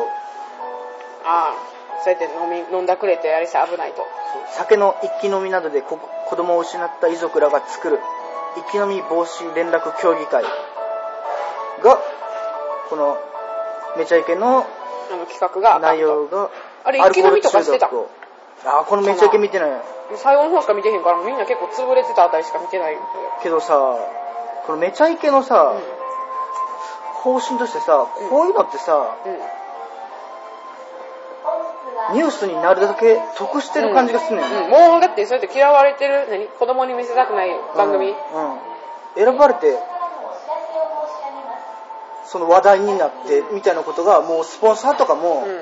[1.24, 1.56] ああ、
[2.04, 4.08] そうやって飲み、飲んだくれてあれして危ないと。
[4.58, 8.00] 酒の一気飲みなどでこ子供を失った遺族らが作る
[8.58, 10.44] 一気飲み防止連絡協議会
[11.84, 12.00] が
[12.90, 13.18] この
[13.98, 14.66] めちゃイケの
[15.12, 15.88] あの企画があかんと。
[15.88, 16.50] 内容が
[16.84, 17.88] あれ、一気飲みとかしてた。
[17.88, 19.72] あーこのめちゃイケ見てない
[20.18, 22.98] 最後の方しか見てへんから、みんな結構潰れてたあたりしか見てない。
[23.42, 23.62] けど。
[23.62, 23.96] さ
[24.66, 25.74] このめちゃイケのさ、
[27.24, 29.34] 方針としてさこういうのってさ、うん。
[29.34, 29.40] うん。
[32.14, 36.48] ニュースになるだけ得してる感じがするねん、うん、もうだってそうやって嫌われてる、何？
[36.48, 38.60] 子供に見せたくない番組、うん、うん。
[39.16, 39.78] 選ばれて
[42.26, 45.62] その話題になってみたいなことがもうスポンサーとかもうん。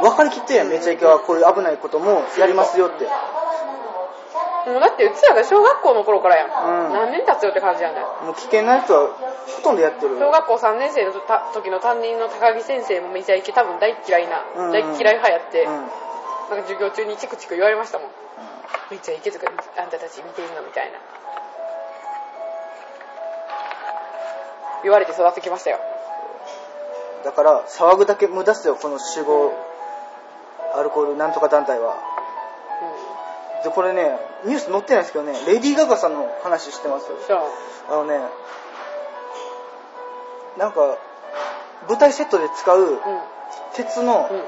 [0.00, 3.04] 分かりきってるやんめちゃイケはこういう危ないこともやりますよって
[4.66, 6.48] もうだってうちらが小学校の頃からやん。
[6.48, 6.50] う
[6.90, 8.02] ん何年経つよって感じやねん。
[8.26, 9.08] もう危険な人は
[9.56, 15.72] ほとんどやってる小学校3年生のた時の担任の高木先生もめちゃイケ多分大っ嫌いな、うん大っ嫌い派やって、うん
[16.50, 18.08] なんか授業中にチクチク言われましたもん。
[18.90, 20.98] めっちゃイケとかあんたたち見てんのみたいな。
[24.82, 25.78] 言われて育ってきましたよ。
[27.24, 29.52] だから騒ぐだけ無駄っすよこの集合
[30.74, 31.96] アルコールなんとか団体は
[33.64, 38.18] でこれねニュース載ってないんですけどねレディー・ガガさんの話してますあ、あのね
[40.58, 40.96] なんか
[41.88, 42.98] 舞台セットで使ううん。
[43.74, 44.42] 鉄のうん。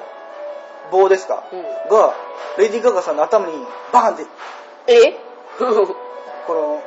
[0.91, 1.63] 棒ですか、うん。
[1.91, 2.15] が
[2.59, 3.53] レディー・ガガさんの頭に
[3.93, 4.27] バーンって
[4.87, 5.13] え？
[5.59, 6.83] この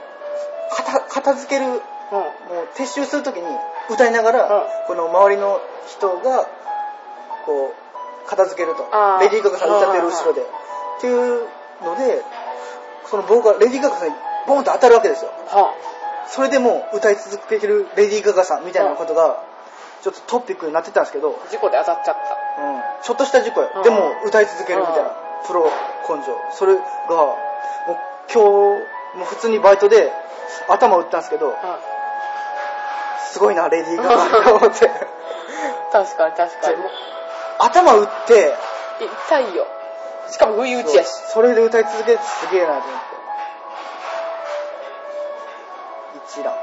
[0.71, 1.79] 片片付けるも
[2.51, 2.57] うん。
[2.63, 3.43] う撤収するときに
[3.89, 6.47] 歌いながら、うんこの周りの人が
[7.45, 7.84] こう
[8.27, 8.83] 片付けると。
[9.19, 10.41] レディー・ガガさん歌ってる後ろで。
[10.41, 11.47] っていう
[11.83, 12.23] ので
[13.09, 14.15] その棒がレディー・ガガさんに
[14.47, 15.31] ボンと当たるわけですよ。
[15.47, 15.73] は
[16.27, 19.43] それでもう歌い続けてるレディー・ガガさんみたいなことが
[20.01, 22.37] ちょっとトピックになってたんですけど、事故で当たっちゃった。
[23.03, 23.83] ちょっとした事故よ、うん。
[23.83, 25.09] でも歌い続けるみたいな
[25.47, 25.69] プロ
[26.09, 26.31] 根性。
[26.53, 27.37] それがも
[27.89, 27.97] う
[28.31, 30.11] 今日もう普通にバイトで
[30.69, 31.55] 頭打ったんですけどうん。
[33.31, 34.89] すごいなレディー・ガガと思って。
[35.91, 36.77] 確かに確かに。
[37.59, 38.53] 頭打って
[39.27, 39.67] 痛いよ。
[40.29, 41.07] しかも不意打ちやし。
[41.33, 43.15] それで歌い続けてすげえなと思って
[46.39, 46.53] 一覧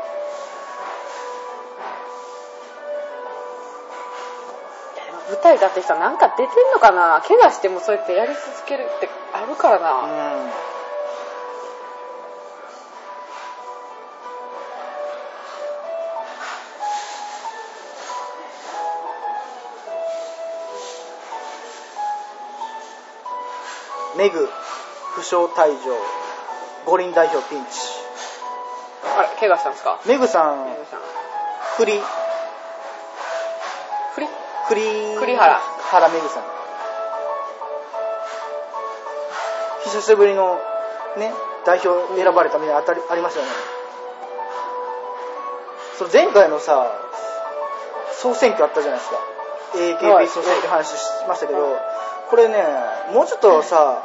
[5.28, 10.36] 舞台だってさ、なんか出てんのかな怪我してもそうやってやり続けるってあるからな。
[10.44, 10.72] うん
[24.22, 24.46] メグ
[25.16, 25.98] 負傷退場。
[26.86, 27.70] 五輪代表ピンチ。
[29.18, 29.98] あれ、怪我したんですか？
[30.06, 31.00] メグさん宮部さん。
[31.76, 31.98] 栗
[34.14, 34.28] フリ
[34.68, 34.80] 栗
[35.18, 35.60] 栗原。
[35.90, 36.42] 原メグさん。
[39.90, 40.60] 久しぶりの
[41.18, 41.32] ね
[41.66, 43.52] 代表選ばれたみたいな当たりありましたよね。
[45.98, 46.86] その前回のさ
[48.12, 49.16] 総選挙あったじゃないですか。
[50.06, 50.26] はい。
[50.26, 51.82] AKB 総選挙話しましたけど、はい
[52.32, 52.64] これね
[53.12, 54.02] もうちょっとさ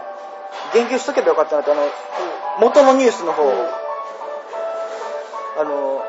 [0.73, 1.81] 言及しとけばよかったなってあの
[2.59, 3.51] 元のニュースの方、うん。
[5.59, 6.01] あの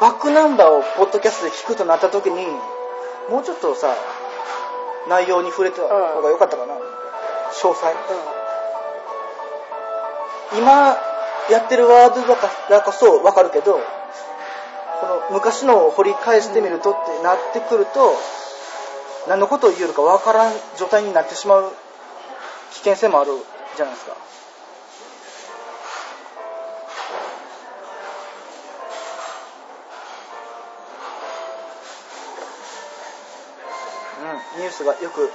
[0.00, 2.46] バックナンバーをポッドキャストで聞くとなった時に
[3.30, 3.94] もうちょっとさ
[5.08, 5.88] 内容に触れた方
[6.22, 7.94] が良かったかな、詳細。
[10.56, 10.96] 今
[11.50, 13.80] やってるワードだかだかそう分かるけどこ
[15.06, 18.16] の昔のを掘り返してみるとってなってくると、
[19.28, 21.72] 何のことを言うのか分からん状態になってしまう
[22.72, 23.30] 危険性もある
[23.78, 24.16] じゃないですか。
[34.20, 35.30] うんニュースがよく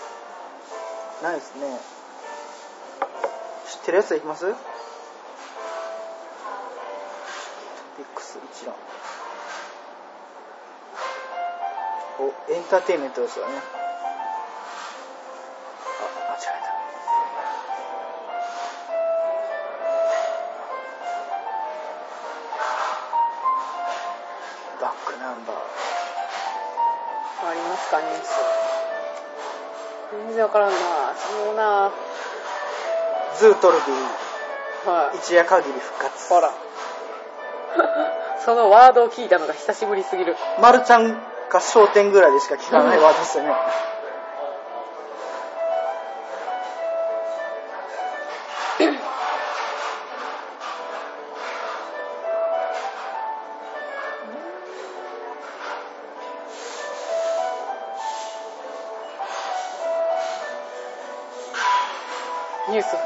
[1.24, 1.80] ないですね。
[3.72, 4.42] 知ってるやついきます？
[4.42, 4.54] ト
[7.96, 8.76] ピックス一覧。
[12.20, 13.83] おエンターテインメントですよね。
[30.44, 30.76] わからんな。
[31.16, 31.92] そのな、
[33.40, 35.18] ズートルビーはい。
[35.18, 36.52] 一夜限り復活ほら。
[38.46, 40.36] そのワードを聞いたのが久しぶりすぎる。
[40.62, 41.18] マルちゃん
[41.50, 43.54] か商店ぐらいでしか聞かないワードですよね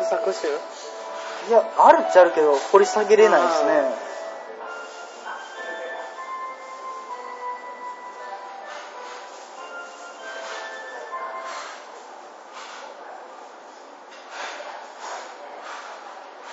[0.09, 0.47] 作集。
[1.49, 3.71] いやあるっちゃあるけど掘り下げれないですね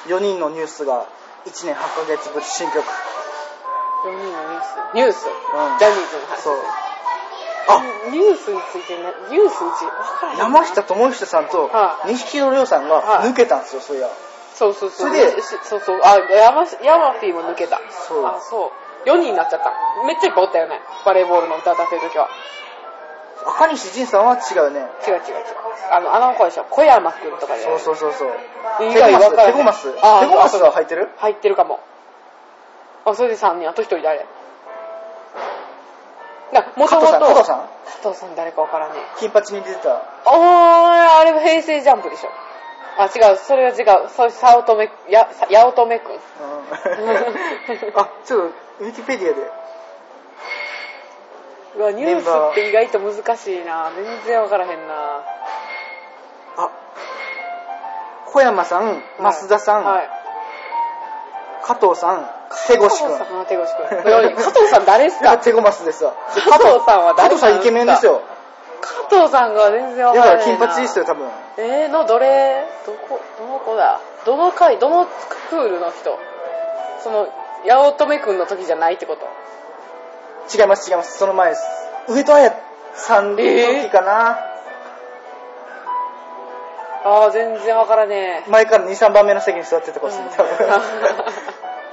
[0.06, 1.06] 4人のニュースが
[1.46, 4.94] 1年8ヶ月ぶり新曲4人のニュース？
[4.94, 5.26] ニュース？
[5.26, 6.42] うんジャニーズの話。
[6.42, 6.83] そう
[7.68, 10.38] あニュースについてね、ニュースうち、わからへん。
[10.38, 14.08] 山下智久さんとはい錦戸亮さんがはい抜けたんですよそういや
[14.54, 15.08] そうそうそう。
[15.08, 16.00] それでしそうそう。
[16.04, 17.80] あ、山し、ヤマピーも抜けた。
[17.90, 18.70] そうあ、そ
[19.04, 19.08] う。
[19.08, 19.72] 4人になっちゃった。
[20.06, 20.80] めっちゃいっぱいおったよね。
[21.04, 22.28] バレーボールの歌歌ってる時は。
[23.46, 25.44] 赤西仁さんは違うね違う違う違う。
[25.90, 26.64] あの、あの子でしょ。
[26.70, 27.62] 小山くんとかで。
[27.64, 28.30] そうそうそうそう
[28.88, 31.08] 意テゴマス外分からへんテゴマステあゴマスが入ってる？
[31.16, 31.80] 入ってるかも。
[33.04, 33.68] あ、それで3人。
[33.68, 34.18] あと1人誰？
[34.20, 34.24] な、
[36.76, 37.12] もともと。
[37.12, 37.68] 加藤さん
[38.02, 39.18] 加藤さん誰かわからねえ。
[39.18, 42.30] 金八に出てたおー、あれ平成ジャンプでしょ。
[42.96, 44.08] あ、違う、それは違う。
[44.08, 46.14] それ、早乙女、や、さ八乙女くん。
[46.14, 46.20] うん
[47.96, 49.50] あちょっとウィキペディアで
[51.76, 53.90] うわ、ニュースって意外と難しいな。
[53.94, 54.94] 全然わからへんな。
[56.56, 56.70] あ
[58.26, 60.10] 小山さん増田さん、はい。
[61.62, 62.30] 加藤さん
[62.66, 64.36] 手越くん加藤さん、あ手越くん。
[64.36, 66.14] 加藤さん誰ですか手ごますですわ。
[66.34, 68.22] で加藤さんは誰加藤さんイケメンですよ。
[68.80, 70.36] 加藤さんが全然わだかへんな。
[70.36, 71.28] からら金八ですよ多分。
[71.58, 72.66] えー、のどれ？
[72.86, 73.20] どこ？
[73.38, 74.00] どの子だ？
[74.26, 74.78] どの回？
[74.78, 76.18] どのクールの人？
[77.02, 77.28] その
[77.66, 79.26] 八乙女くんの時じゃないってこと？
[80.54, 81.18] 違います違います。
[81.18, 81.62] その前です。
[82.08, 82.52] 上戸彩
[82.94, 84.38] さんの時かな、
[87.04, 88.50] ああ全然わからねえ。
[88.50, 90.50] 前から23番目の席に座ってた子ですね多分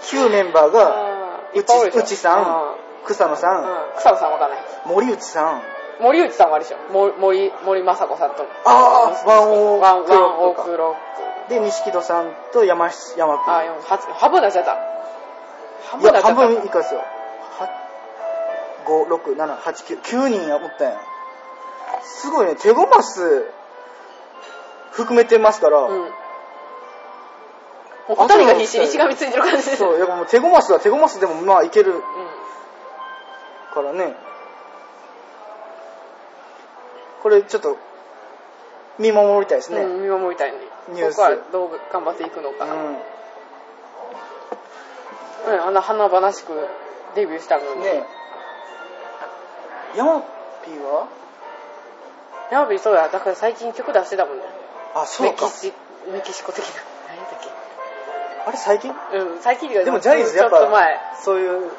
[0.09, 1.99] 旧メンバーがあーいっぱいおるでしょ。
[1.99, 3.05] 内内さんうん。
[3.05, 3.97] 草野さん、うん。
[3.97, 4.59] 草野さんわかんない。
[4.85, 5.61] 森内さん。
[6.01, 6.77] 森内さんはあれでしょ。
[6.91, 8.43] 森森森雅子さんと。
[8.65, 10.95] ああワンオークロワンオークロッ
[11.47, 11.49] ク。
[11.49, 13.63] で錦戸さんと山山君あ
[14.15, 14.77] 半分になっちゃった。
[15.89, 16.41] 半い分になっちゃった。
[16.41, 17.03] や半分以下ですよ。
[18.85, 20.99] 56789人やおったやん。
[22.03, 22.55] すごいね。
[22.55, 23.45] 手ごます
[24.91, 26.09] 含めてますから、うん
[28.15, 29.77] もう二人が必死にしがみついてる感じです。
[29.77, 32.01] そうやっぱもう手ごますは手ごますでもまあいけるうん。
[33.73, 34.15] からね。
[37.23, 37.77] これちょっと
[38.99, 40.57] 見守りたいですね、うん、見守りたいね。
[40.89, 41.15] ニュース。
[41.15, 42.65] ここからどう頑張っていくのか。
[42.65, 42.77] な、う
[45.47, 46.67] うん、あんな華々しく
[47.15, 47.79] デビューしたのに。
[47.79, 48.03] ん、ね
[49.95, 50.21] ヤマ
[50.65, 51.07] ピーは？
[52.51, 54.43] ヤマピーそうやだから最近曲出してたもんね。
[54.95, 55.45] あそうか。
[55.45, 55.73] メキシ
[56.11, 56.81] メキシコ的な
[58.45, 58.93] あれ最近？
[59.11, 60.59] けうん最近でもジャニーズやっぱ
[61.21, 61.71] そういう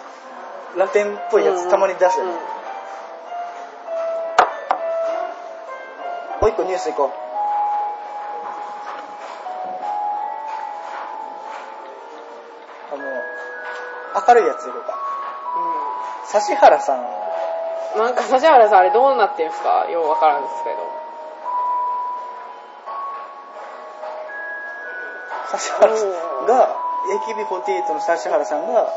[0.77, 2.35] ラテンっぽいやつたまに出してる、うん。
[2.35, 2.39] も
[6.45, 7.11] う一個ニュースいこう。
[12.95, 13.03] あの
[14.29, 14.99] 明るいやついこうか
[16.35, 16.99] 指原さん。
[16.99, 17.05] うん
[17.95, 19.87] なんか指原さんあれどうなってんすか？
[19.91, 20.77] ようわからんですけど
[25.59, 26.77] 指原さんが
[27.27, 28.89] AKB48 の指原さんが、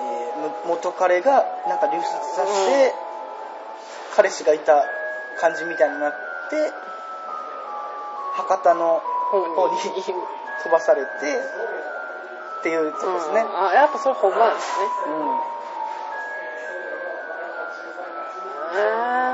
[0.00, 2.94] えーむ元彼がなんか流出させて、
[4.14, 4.84] 彼氏がいた
[5.40, 6.72] 感じみたいになって
[8.34, 9.76] 博多の方方に。
[10.62, 13.66] 飛ばされてっていうとこですね、うん。
[13.68, 14.86] あやっぱそれほんまなんですね。
[15.06, 15.42] う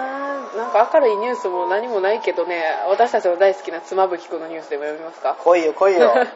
[0.09, 0.12] ん
[0.57, 5.35] なんか明るいニュースも何もないけどね私たちの大好きな妻夫木君のニュースでも読みますか？
[5.43, 6.13] 来いよ来いよ。
[6.17, 6.27] まあ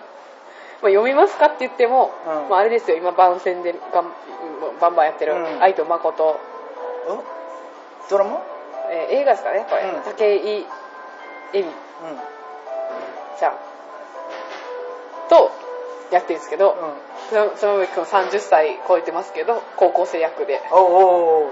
[0.92, 2.48] 読みますかって言っても、うん。
[2.48, 4.12] まあ、あれですよ今番宣でがん
[4.80, 5.62] バンバンやってるうん。
[5.62, 6.38] 愛と誠、
[7.08, 7.20] うん
[8.08, 8.40] ドラマ？
[8.90, 10.00] えー映画ですかねこれ、うん。
[10.02, 10.66] 武井
[11.52, 11.62] 絵美。
[11.62, 11.72] うん。
[13.38, 13.52] ちゃん。
[15.28, 15.50] と
[16.10, 16.92] やってるんですけど、うん。
[17.28, 20.62] 妻妻夫木君30歳超えてますけど高校生役で。
[20.70, 20.94] おう
[21.46, 21.50] お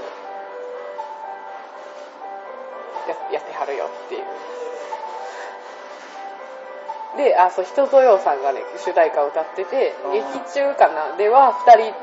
[7.25, 10.13] であそう人とようさんがね主題歌を歌っててうん。
[10.13, 11.97] 劇中かなでは2人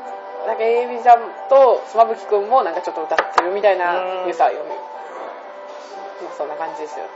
[0.46, 4.26] なんかエイミちゃんと妻夫木君もなんかちょっと歌ってるみたいなうん。
[4.26, 7.06] ニュースは読むまあそんな感じですよ。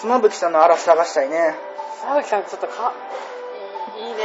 [0.00, 1.54] 妻夫木さんの嵐探したいね。
[2.02, 2.92] 沢木さんちょっとか
[3.98, 4.16] いいね。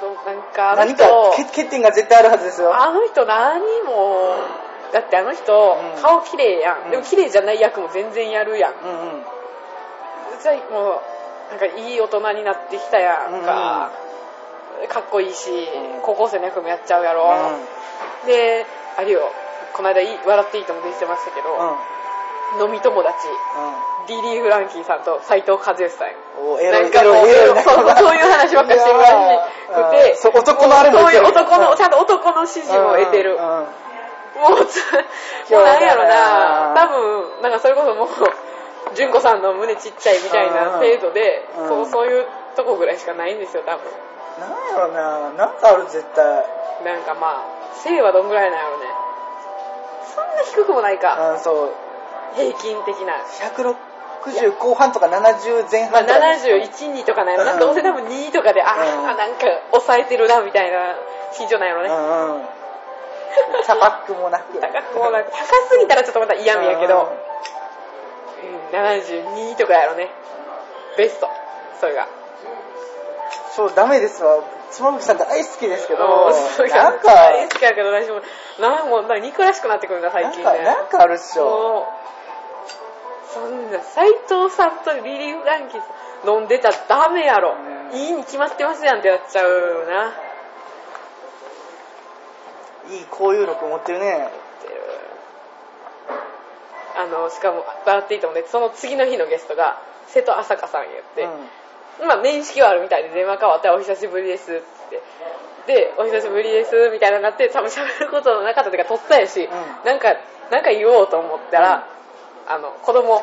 [0.00, 1.02] そうなんか何人。
[1.02, 2.74] か欠欠点が絶対あるはずですよ。
[2.74, 4.38] あの人何も
[4.92, 6.02] だってあの人、うん。
[6.02, 6.90] 顔綺麗やん、うん。
[6.90, 8.74] でも綺麗じゃない役も全然やるやん。
[8.74, 9.22] うんうん。
[10.40, 11.17] じゃあもう
[11.50, 13.90] なんかいい大人になってきたやんか、
[14.88, 16.02] かっこいいし、うん。
[16.02, 17.32] 高校生の役もやっちゃうやろ、
[18.26, 19.32] であれよ
[19.72, 21.54] この間いい笑っていいとも出てましたけうんう
[22.56, 22.58] ん。
[22.58, 23.16] ど、飲み友達。
[24.08, 26.08] ディリー・フランキーさんと斎藤和義さん。
[26.08, 27.26] ないんかもう
[27.60, 29.12] そうそういう話ばっかりしてるらし
[29.68, 33.58] くて男のあれもそういう男のちゃんと男の支持も得てる、うん。
[33.58, 33.66] うん。
[34.38, 34.80] もうつ、
[35.52, 38.08] もうなんやろな、多分、なんかそれこそもう、
[38.94, 41.68] 純子さんの胸ちっちゃいみたいな程度で、うん。
[41.68, 42.26] そうそういう
[42.56, 43.84] とこぐらいしかないんですよ、多分。
[44.40, 46.24] なんやろななんかある絶対。
[46.84, 48.86] なんかまあ、性はどんぐらいなんやろね。
[50.14, 51.70] そんな低くもないか、うんそう。
[52.34, 53.14] 平均的な。
[54.24, 57.60] 160後半とか70前まあ、半とか71、2とかなんやろな、うん。
[57.60, 59.08] どうせ多分2とかで、あうん。
[59.08, 60.94] あ、なんか抑えてるなみたいな
[61.38, 61.88] 身長なんやろね。
[61.88, 62.48] うんうん。
[63.66, 64.58] 高くもなく。
[64.58, 65.38] 高くもなく、高
[65.70, 67.08] すぎたらちょっとまた嫌味やけど、うん、
[68.72, 70.08] 72とかやろね。
[70.96, 71.28] ベスト、
[71.80, 72.08] それが。
[73.54, 74.42] そうダメですわ。
[74.70, 76.30] 妻夫木さん大好きですけど
[76.68, 78.20] なんか大好きやけど私も
[78.60, 81.86] なんもなんか憎らしくなってくるんだ最なんか近ねなんかあるっしょ。
[83.32, 85.76] そんな斎藤さんとリリー・フランキ
[86.26, 87.56] 飲んでたらダメやろ、
[87.92, 87.98] うん。
[87.98, 90.12] いいに決まってますやんってやっちゃうよな。
[92.90, 94.06] いい交友力持ってるね。
[94.06, 94.47] ってる
[96.98, 99.78] あのしかも笑っていいと思うねその次の日のゲストが
[100.08, 101.28] 瀬戸朝香さんやって、
[102.04, 105.02] まあ面識はあるみたいで電話変わってお久しぶりですって。
[105.68, 109.48] でお久しぶりですみたいになって多分喋ることなかったというか撮ったやし、ん。
[109.84, 110.16] なんか
[110.50, 111.86] なんか言おうと思ったら、
[112.48, 113.22] あの子供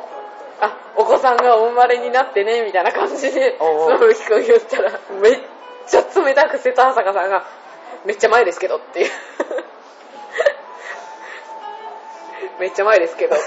[0.61, 5.39] あお子さんがお生まれになってねみたいな感じでその吹くん言ったらめっ
[5.87, 7.43] ちゃ冷たく瀬戸朝香さんが
[8.05, 9.09] めっちゃ前ですけどっていう
[12.59, 13.35] めっちゃ前ですけど。
[13.35, 13.41] で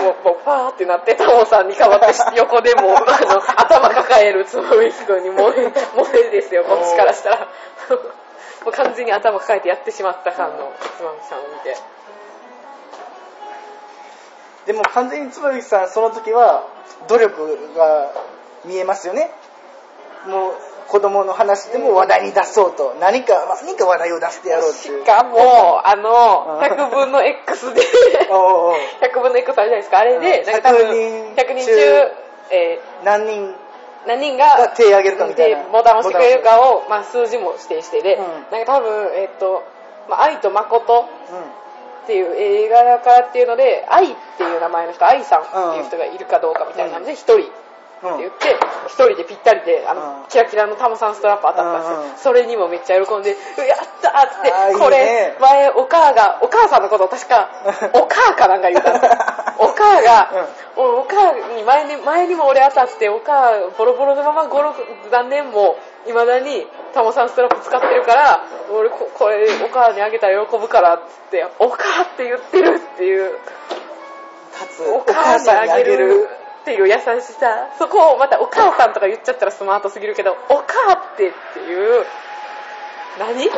[0.00, 2.06] もうもうパーってなってタモさんに代わって
[2.36, 6.64] 横でもう あの頭抱えるつむみきくんに萌え萌えですよ。
[6.64, 7.36] こっちからしたら。
[8.64, 11.76] もう完全に頭抱えてやってしまった感のつまみさんを見て。
[14.66, 16.64] でも完全に妻夫木さんその時は
[17.08, 18.12] 努力が
[18.64, 19.30] 見えますよね。
[20.26, 20.54] もう
[20.90, 25.04] 子供の話でも話題に出そうと何か何か話題を出してやろうっていう。
[25.04, 26.66] しかもあのうん。
[26.66, 27.80] 100分の X で
[28.30, 28.74] おうおう。
[29.00, 29.98] 100分の X あるじゃないですか。
[29.98, 30.46] あれでうん。
[30.46, 32.12] なんか多分100 100人人中中
[32.50, 33.54] え何人ー
[34.06, 35.62] 何人がが手を挙げるかみたいな。
[35.62, 38.46] でボタンを押してくれるかを、まあ、数字も指定してで、うん。
[38.50, 39.62] なんか多分えっ、と、
[40.08, 41.04] まあ、愛と誠う
[42.02, 47.52] っていう映画だからっていうので愛っていう名前の人愛さんっていう人がいるかどうかみたいなので一人
[48.00, 50.28] って言って一人でぴったりであの、うん。
[50.28, 57.50] キラキラのタモさんストラップ当たったんですよ、それにもめっちゃ喜んで「うやった!」っつってこれ前お母がお母さんのことを確か
[57.92, 59.10] お母かなんか言ったんですよ。
[59.60, 60.30] お母が、
[60.76, 65.76] おお母に前に前にも俺当たってお母ボロボロのまま56何年も
[66.06, 68.40] いまだにタモさんストラップ使ってるから
[68.72, 73.38] 俺ここれお母にあげたら喜ぶからっつってお母って言ってるっていう。
[74.60, 76.28] かつお母にあげる
[76.60, 76.98] っていう優し
[77.34, 82.04] さそこをまたお母さんとか言っちゃったらスマートすぎるけどお母ってっていう
[83.18, 83.48] 何？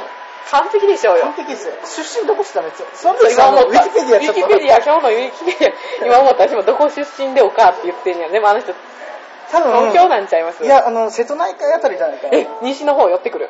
[0.51, 1.25] 完璧でしょうよ。
[1.25, 1.75] 完璧ですよ。
[1.83, 2.71] 出身どこしたの？
[2.71, 3.81] 妻夫木今思った。
[3.81, 6.07] ィキペディアウィキペディア今日のウィキペディア。
[6.07, 6.49] 今思った。
[6.49, 8.29] 私もどこ出身でお母って言ってんや。
[8.29, 8.75] でもあの人
[9.51, 9.73] 多分。
[9.93, 10.63] 東京なんちゃいます？
[10.65, 12.37] いやあの瀬戸内海あたりじゃないかな。
[12.37, 13.49] え西の方寄ってくる。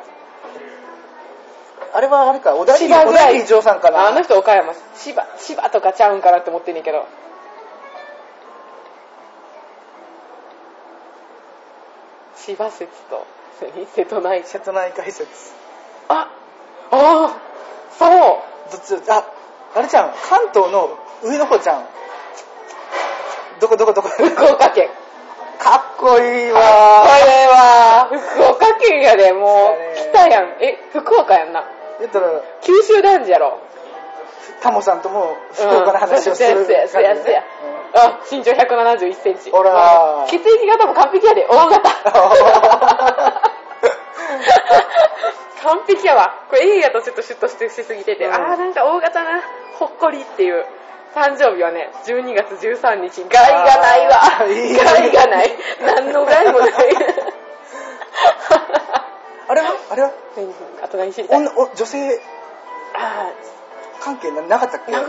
[1.93, 2.55] あれはあれか。
[2.55, 4.07] 小田切千葉ぐらい小田切丈さんかな。
[4.07, 4.73] あの人岡山。
[4.95, 7.05] 千葉千葉とかちゃうんかなって思ってんねんけど
[12.45, 13.25] 千葉説と
[13.61, 15.53] 何瀬戸内瀬戸内海説。
[16.09, 16.29] あ
[16.91, 17.37] ああ
[17.97, 18.09] そう。
[18.71, 19.23] どっちあ
[19.75, 20.13] あれちゃん。
[20.29, 21.85] 関東の上の方ちゃん。
[23.61, 24.09] どこどこどこ？
[24.09, 24.89] 福岡県。
[25.57, 26.61] かっこいいこわ
[27.25, 29.95] れは福岡県やでもう。
[29.95, 30.61] 来来たやん。
[30.61, 31.63] え福岡やんな。
[31.99, 32.27] 言ったら
[32.61, 33.61] 九州男児やろ
[34.63, 36.71] タモさんとも福岡の話をするうん。
[36.71, 37.11] やそうや
[37.95, 39.51] あ身長171センチ。
[39.51, 40.25] ほら。
[40.29, 41.45] 血液型も完璧やで。
[41.47, 41.89] 大型
[45.63, 46.33] 完璧やわ。
[46.49, 48.33] これ A やとちょっとシュッとしてしすぎてて、うん。
[48.33, 49.41] あーなんか大型な
[49.79, 50.65] ほっこりっていう。
[51.13, 53.23] 誕生日はね12月13日。
[53.29, 54.19] 害がないわ。
[54.39, 55.51] 害がない。
[55.85, 56.71] 何の害もない。
[59.47, 59.75] あれは？
[59.91, 60.11] あれは？
[60.35, 61.37] 何あと何知りたい？
[61.37, 62.19] 女お女性。
[62.95, 63.27] あ
[64.03, 64.93] 関係ななかったっけ？
[64.95, 65.05] あっ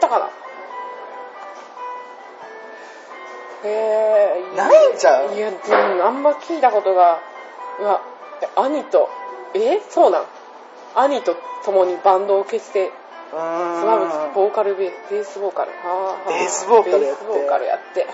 [0.00, 0.30] たかな。
[3.64, 5.34] へえないんちゃう？
[5.34, 7.20] いや、うん、あんま聞いたことが、
[7.80, 8.00] うわ、
[8.42, 9.08] え兄と、
[9.54, 9.80] え？
[9.88, 10.24] そうなん。
[10.94, 12.90] 兄と共にバンドを結成、
[13.30, 15.70] スマブスボーカルベベースボーカル。
[15.84, 17.24] あーベースボーカルやって。
[17.24, 18.06] ベースボーカルやって。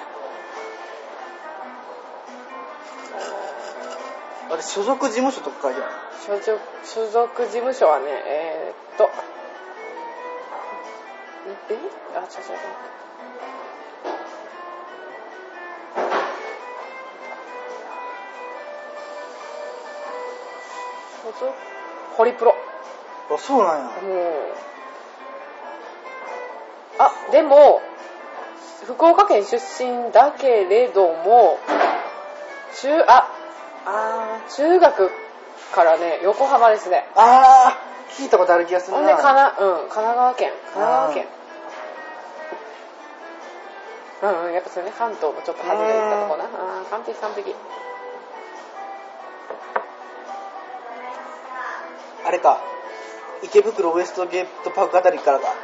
[4.50, 5.92] あれ所属事務所とか書いてある
[6.24, 9.10] 所属所属事務所はね、えー、っと、
[11.70, 11.74] え
[12.14, 12.98] あ、違う違う。
[22.16, 22.54] ホリプロ。
[23.30, 23.94] あそうなんやもう。
[26.98, 27.80] あ、でも、
[28.86, 31.58] 福岡県出身だけれども、
[32.82, 33.28] 中、あ、
[33.86, 35.10] あー中学
[35.74, 37.06] からね、横浜ですね。
[37.14, 40.50] あー聞いたことある気がするほなんで、かな、うん、神奈川県。
[40.72, 41.37] 神奈川県。
[44.20, 46.44] うんうん、やっぱそれね、関東もちょっと外れたとこな。
[46.44, 47.54] あー完璧完璧。
[52.26, 52.58] あれか
[53.42, 55.54] 池袋ウエストゲートパークあたりからか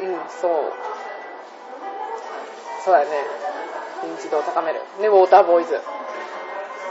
[0.00, 0.72] うん、そう。
[2.84, 3.16] そうだよね。
[4.04, 4.80] 認知度を高める。
[5.00, 5.80] で、ウォーターボーイズ。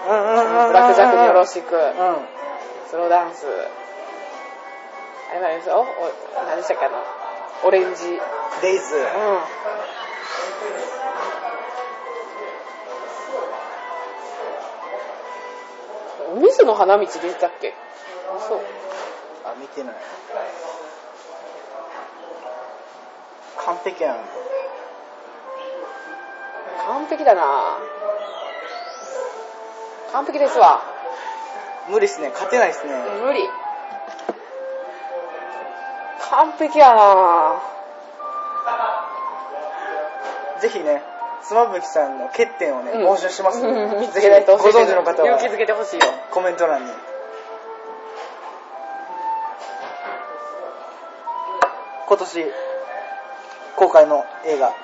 [0.05, 1.75] ブラックジャックによろしく。
[1.75, 1.81] うん
[2.89, 3.45] スローダンス。
[3.45, 5.79] あれもあれですよ？
[5.79, 5.85] お
[6.47, 7.03] 何でしたっけあの、
[7.63, 8.05] オレンジ。
[8.05, 8.19] うん。
[8.61, 9.07] デイズ
[16.39, 17.73] 水の花道出てたっけ？
[18.47, 18.59] そう。
[19.45, 19.95] あ見てない
[23.57, 24.17] 完璧やん
[26.85, 27.77] 完璧だな
[30.11, 30.81] 完璧ですわ。
[31.89, 32.93] 無理っすね勝てないっすね
[33.23, 33.49] 無理。
[36.37, 37.59] 完璧やな。
[40.61, 41.01] ぜひね
[41.41, 43.07] 妻夫木さんの欠点をね、うん。
[43.07, 44.01] 募集しますので、うん。
[44.01, 45.29] 見つぜひけないとご存知の方は。
[45.29, 46.05] 勇気づけてほしいよ。
[46.29, 46.91] コメント欄に。
[52.07, 52.45] 今年
[53.75, 54.69] 公開の映画「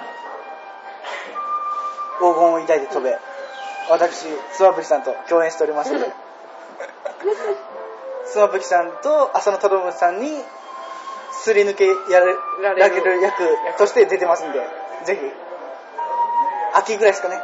[2.19, 3.15] 黄金を抱いて飛べ」
[3.89, 6.11] 私妻夫木さんと共演しておりますので。
[8.25, 10.43] 妻夫木さんと浅野忠信さんに
[11.43, 12.33] すり抜けやれ
[12.63, 14.59] られるられる役として出てますんで
[15.05, 15.19] ぜひ
[16.75, 17.35] 秋ぐらいですかね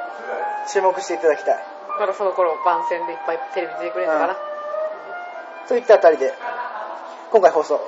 [0.71, 1.59] 注目していただきたい
[1.99, 4.37] まだその頃番宣でいっぱいテレビ出てくれるのかな。
[5.67, 6.33] といったあたりで
[7.29, 7.79] 今回放送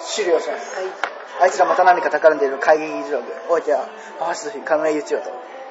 [0.00, 0.86] 終了しますはい。
[1.42, 3.86] あいつらまた何か企んでいる会議議事録お相手は
[4.34, 5.26] 橋寿司亀井ゆちよと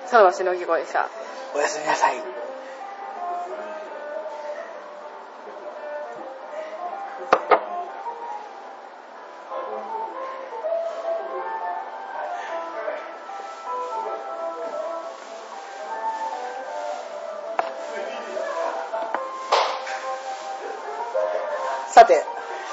[0.05, 1.09] さらばしのぎ声でした。
[1.55, 2.38] おやすみなさい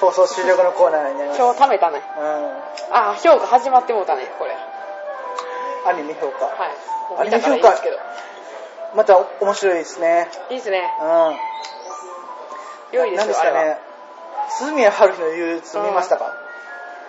[0.06, 1.98] 放送終了後のコーナーになります今日貯めたね。
[1.98, 4.54] うんあー、評価始まってもうたね、これ。
[5.86, 6.70] アニメ評価はい。
[7.10, 7.98] もう見たからいいですけど。
[8.94, 10.82] また面白いですねいいですね。
[11.02, 11.04] う
[12.94, 13.50] ん良いですよ、何ですか。
[13.50, 13.78] ね
[14.48, 16.32] 鈴宮春日の憂鬱見ましたか、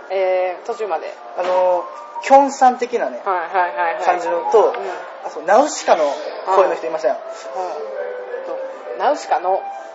[0.10, 1.14] えー、途中まで。
[1.38, 1.86] あの
[2.24, 4.04] キョンさん的なねはいはいはいはい。
[4.04, 4.74] 感じのと、うん。
[5.24, 6.04] あそうナウシカの
[6.56, 7.60] 声の人いましたよ、う
[8.50, 9.87] んとナウシカの声。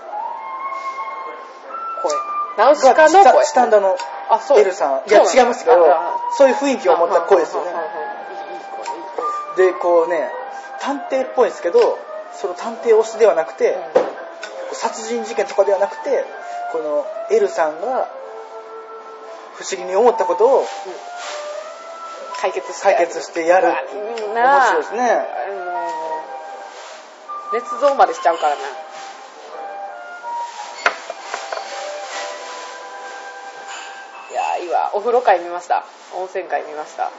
[2.57, 3.45] ナウシカのが声。
[3.45, 3.97] スタンダの。
[4.57, 5.09] エルさん。
[5.09, 7.73] いや違いますけどあそういう雰囲気を持った声ですよね。
[9.57, 10.31] でこうね
[10.81, 11.99] 探偵っぽいんですけど
[12.33, 13.77] その探偵推しではなくて、
[14.73, 16.25] 殺人事件とかではなくて
[16.73, 18.09] このエルさんが
[19.55, 20.65] 不思議に思ったことを
[22.41, 23.69] 解決して解決してやる。
[23.69, 23.77] 面
[24.67, 25.11] 白いですね。
[25.11, 25.17] あ
[27.53, 28.61] の捏造までしちゃうからな
[35.03, 35.85] 風呂会見ました。
[36.17, 37.11] 温泉会見ました。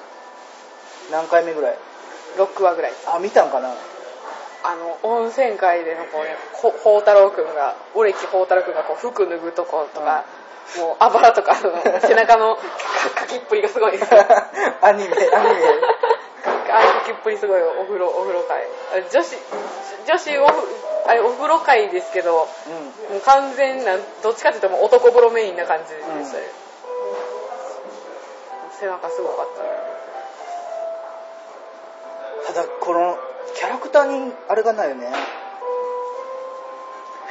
[1.12, 1.78] 何回目ぐらい
[2.38, 3.70] ？6話ぐらいあ見たんかな？
[4.66, 10.24] あの温泉会でのこうねほ宝太郎くんがオレキ宝太郎くんがこう服脱ぐとことか、
[10.80, 11.56] もうあばらとか
[12.02, 13.98] 背中のかきっぷりがすごい。
[13.98, 14.06] です
[14.82, 15.64] アニメアニメ。
[16.72, 18.66] ああいう書きっぷりすごいよお風呂お風呂会。
[19.12, 19.38] 女子
[20.08, 20.54] 女子おふ
[21.06, 22.48] あれお風呂会ですけども
[23.12, 23.18] うん。
[23.18, 26.44] う完全などっちかっていうともう男風呂メインな感じでしたね、
[28.84, 29.70] 背中すごかったね
[32.48, 33.18] ただこの
[33.56, 35.08] キャラクターにあれがないよね。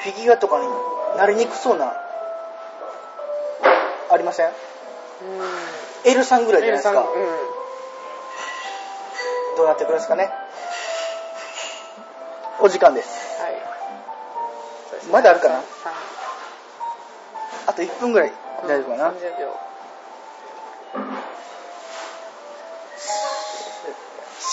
[0.03, 0.67] フィギュアとかに
[1.19, 1.93] なりにくそうな
[4.11, 4.47] ありません？
[4.47, 4.55] うん。
[6.11, 7.01] エルさんぐらいじゃないですか。
[7.01, 7.07] うん。
[9.59, 10.33] どうなってくるんですかね。
[12.61, 13.43] お時間です。
[13.43, 13.53] はい。
[14.93, 15.13] ですね。
[15.13, 15.63] まだあるかな？
[17.67, 18.33] あと1分ぐらい。
[18.67, 19.55] 大丈夫かな、30秒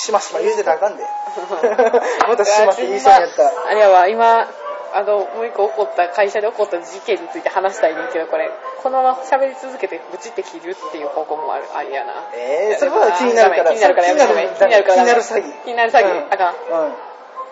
[0.09, 1.03] しましま言うてたらあかんで。
[2.27, 3.43] またしまって言いそうになった。
[3.43, 4.47] らあれやわ今
[4.91, 8.49] あのもう一個起こった会社で起こった事件について話したいねんけどこれ。
[8.81, 12.13] このまま喋り続けてブチって切るっていう方向もあるありやな。
[12.33, 13.71] えー、それは気になるから。
[13.71, 16.33] 気になるからやめて気になるから気になる詐欺気になる詐欺、うん。
[16.33, 16.53] あかん。
[16.55, 16.63] 終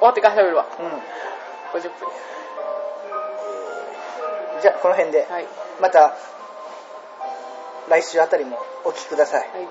[0.01, 0.65] わってから喋るわ。
[0.79, 1.91] うん、うん、50分
[4.61, 5.27] じゃあこの辺で。
[5.29, 5.45] はい。
[5.79, 6.15] また
[7.89, 9.41] 来週あたりもお聞きください。
[9.41, 9.67] はい。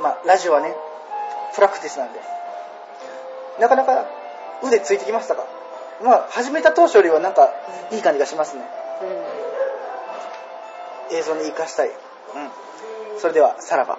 [0.00, 0.74] まあラジオはね
[1.54, 2.20] プラクティスなんで
[3.60, 4.06] なかなか
[4.62, 5.44] 腕ついてきましたか？
[6.02, 7.52] まあ始めた当初よりはなんか
[7.90, 8.62] いい感じがしますね。
[11.10, 11.16] うん。
[11.16, 11.94] 映像に生かしたい、うん、
[13.20, 13.98] それではさらば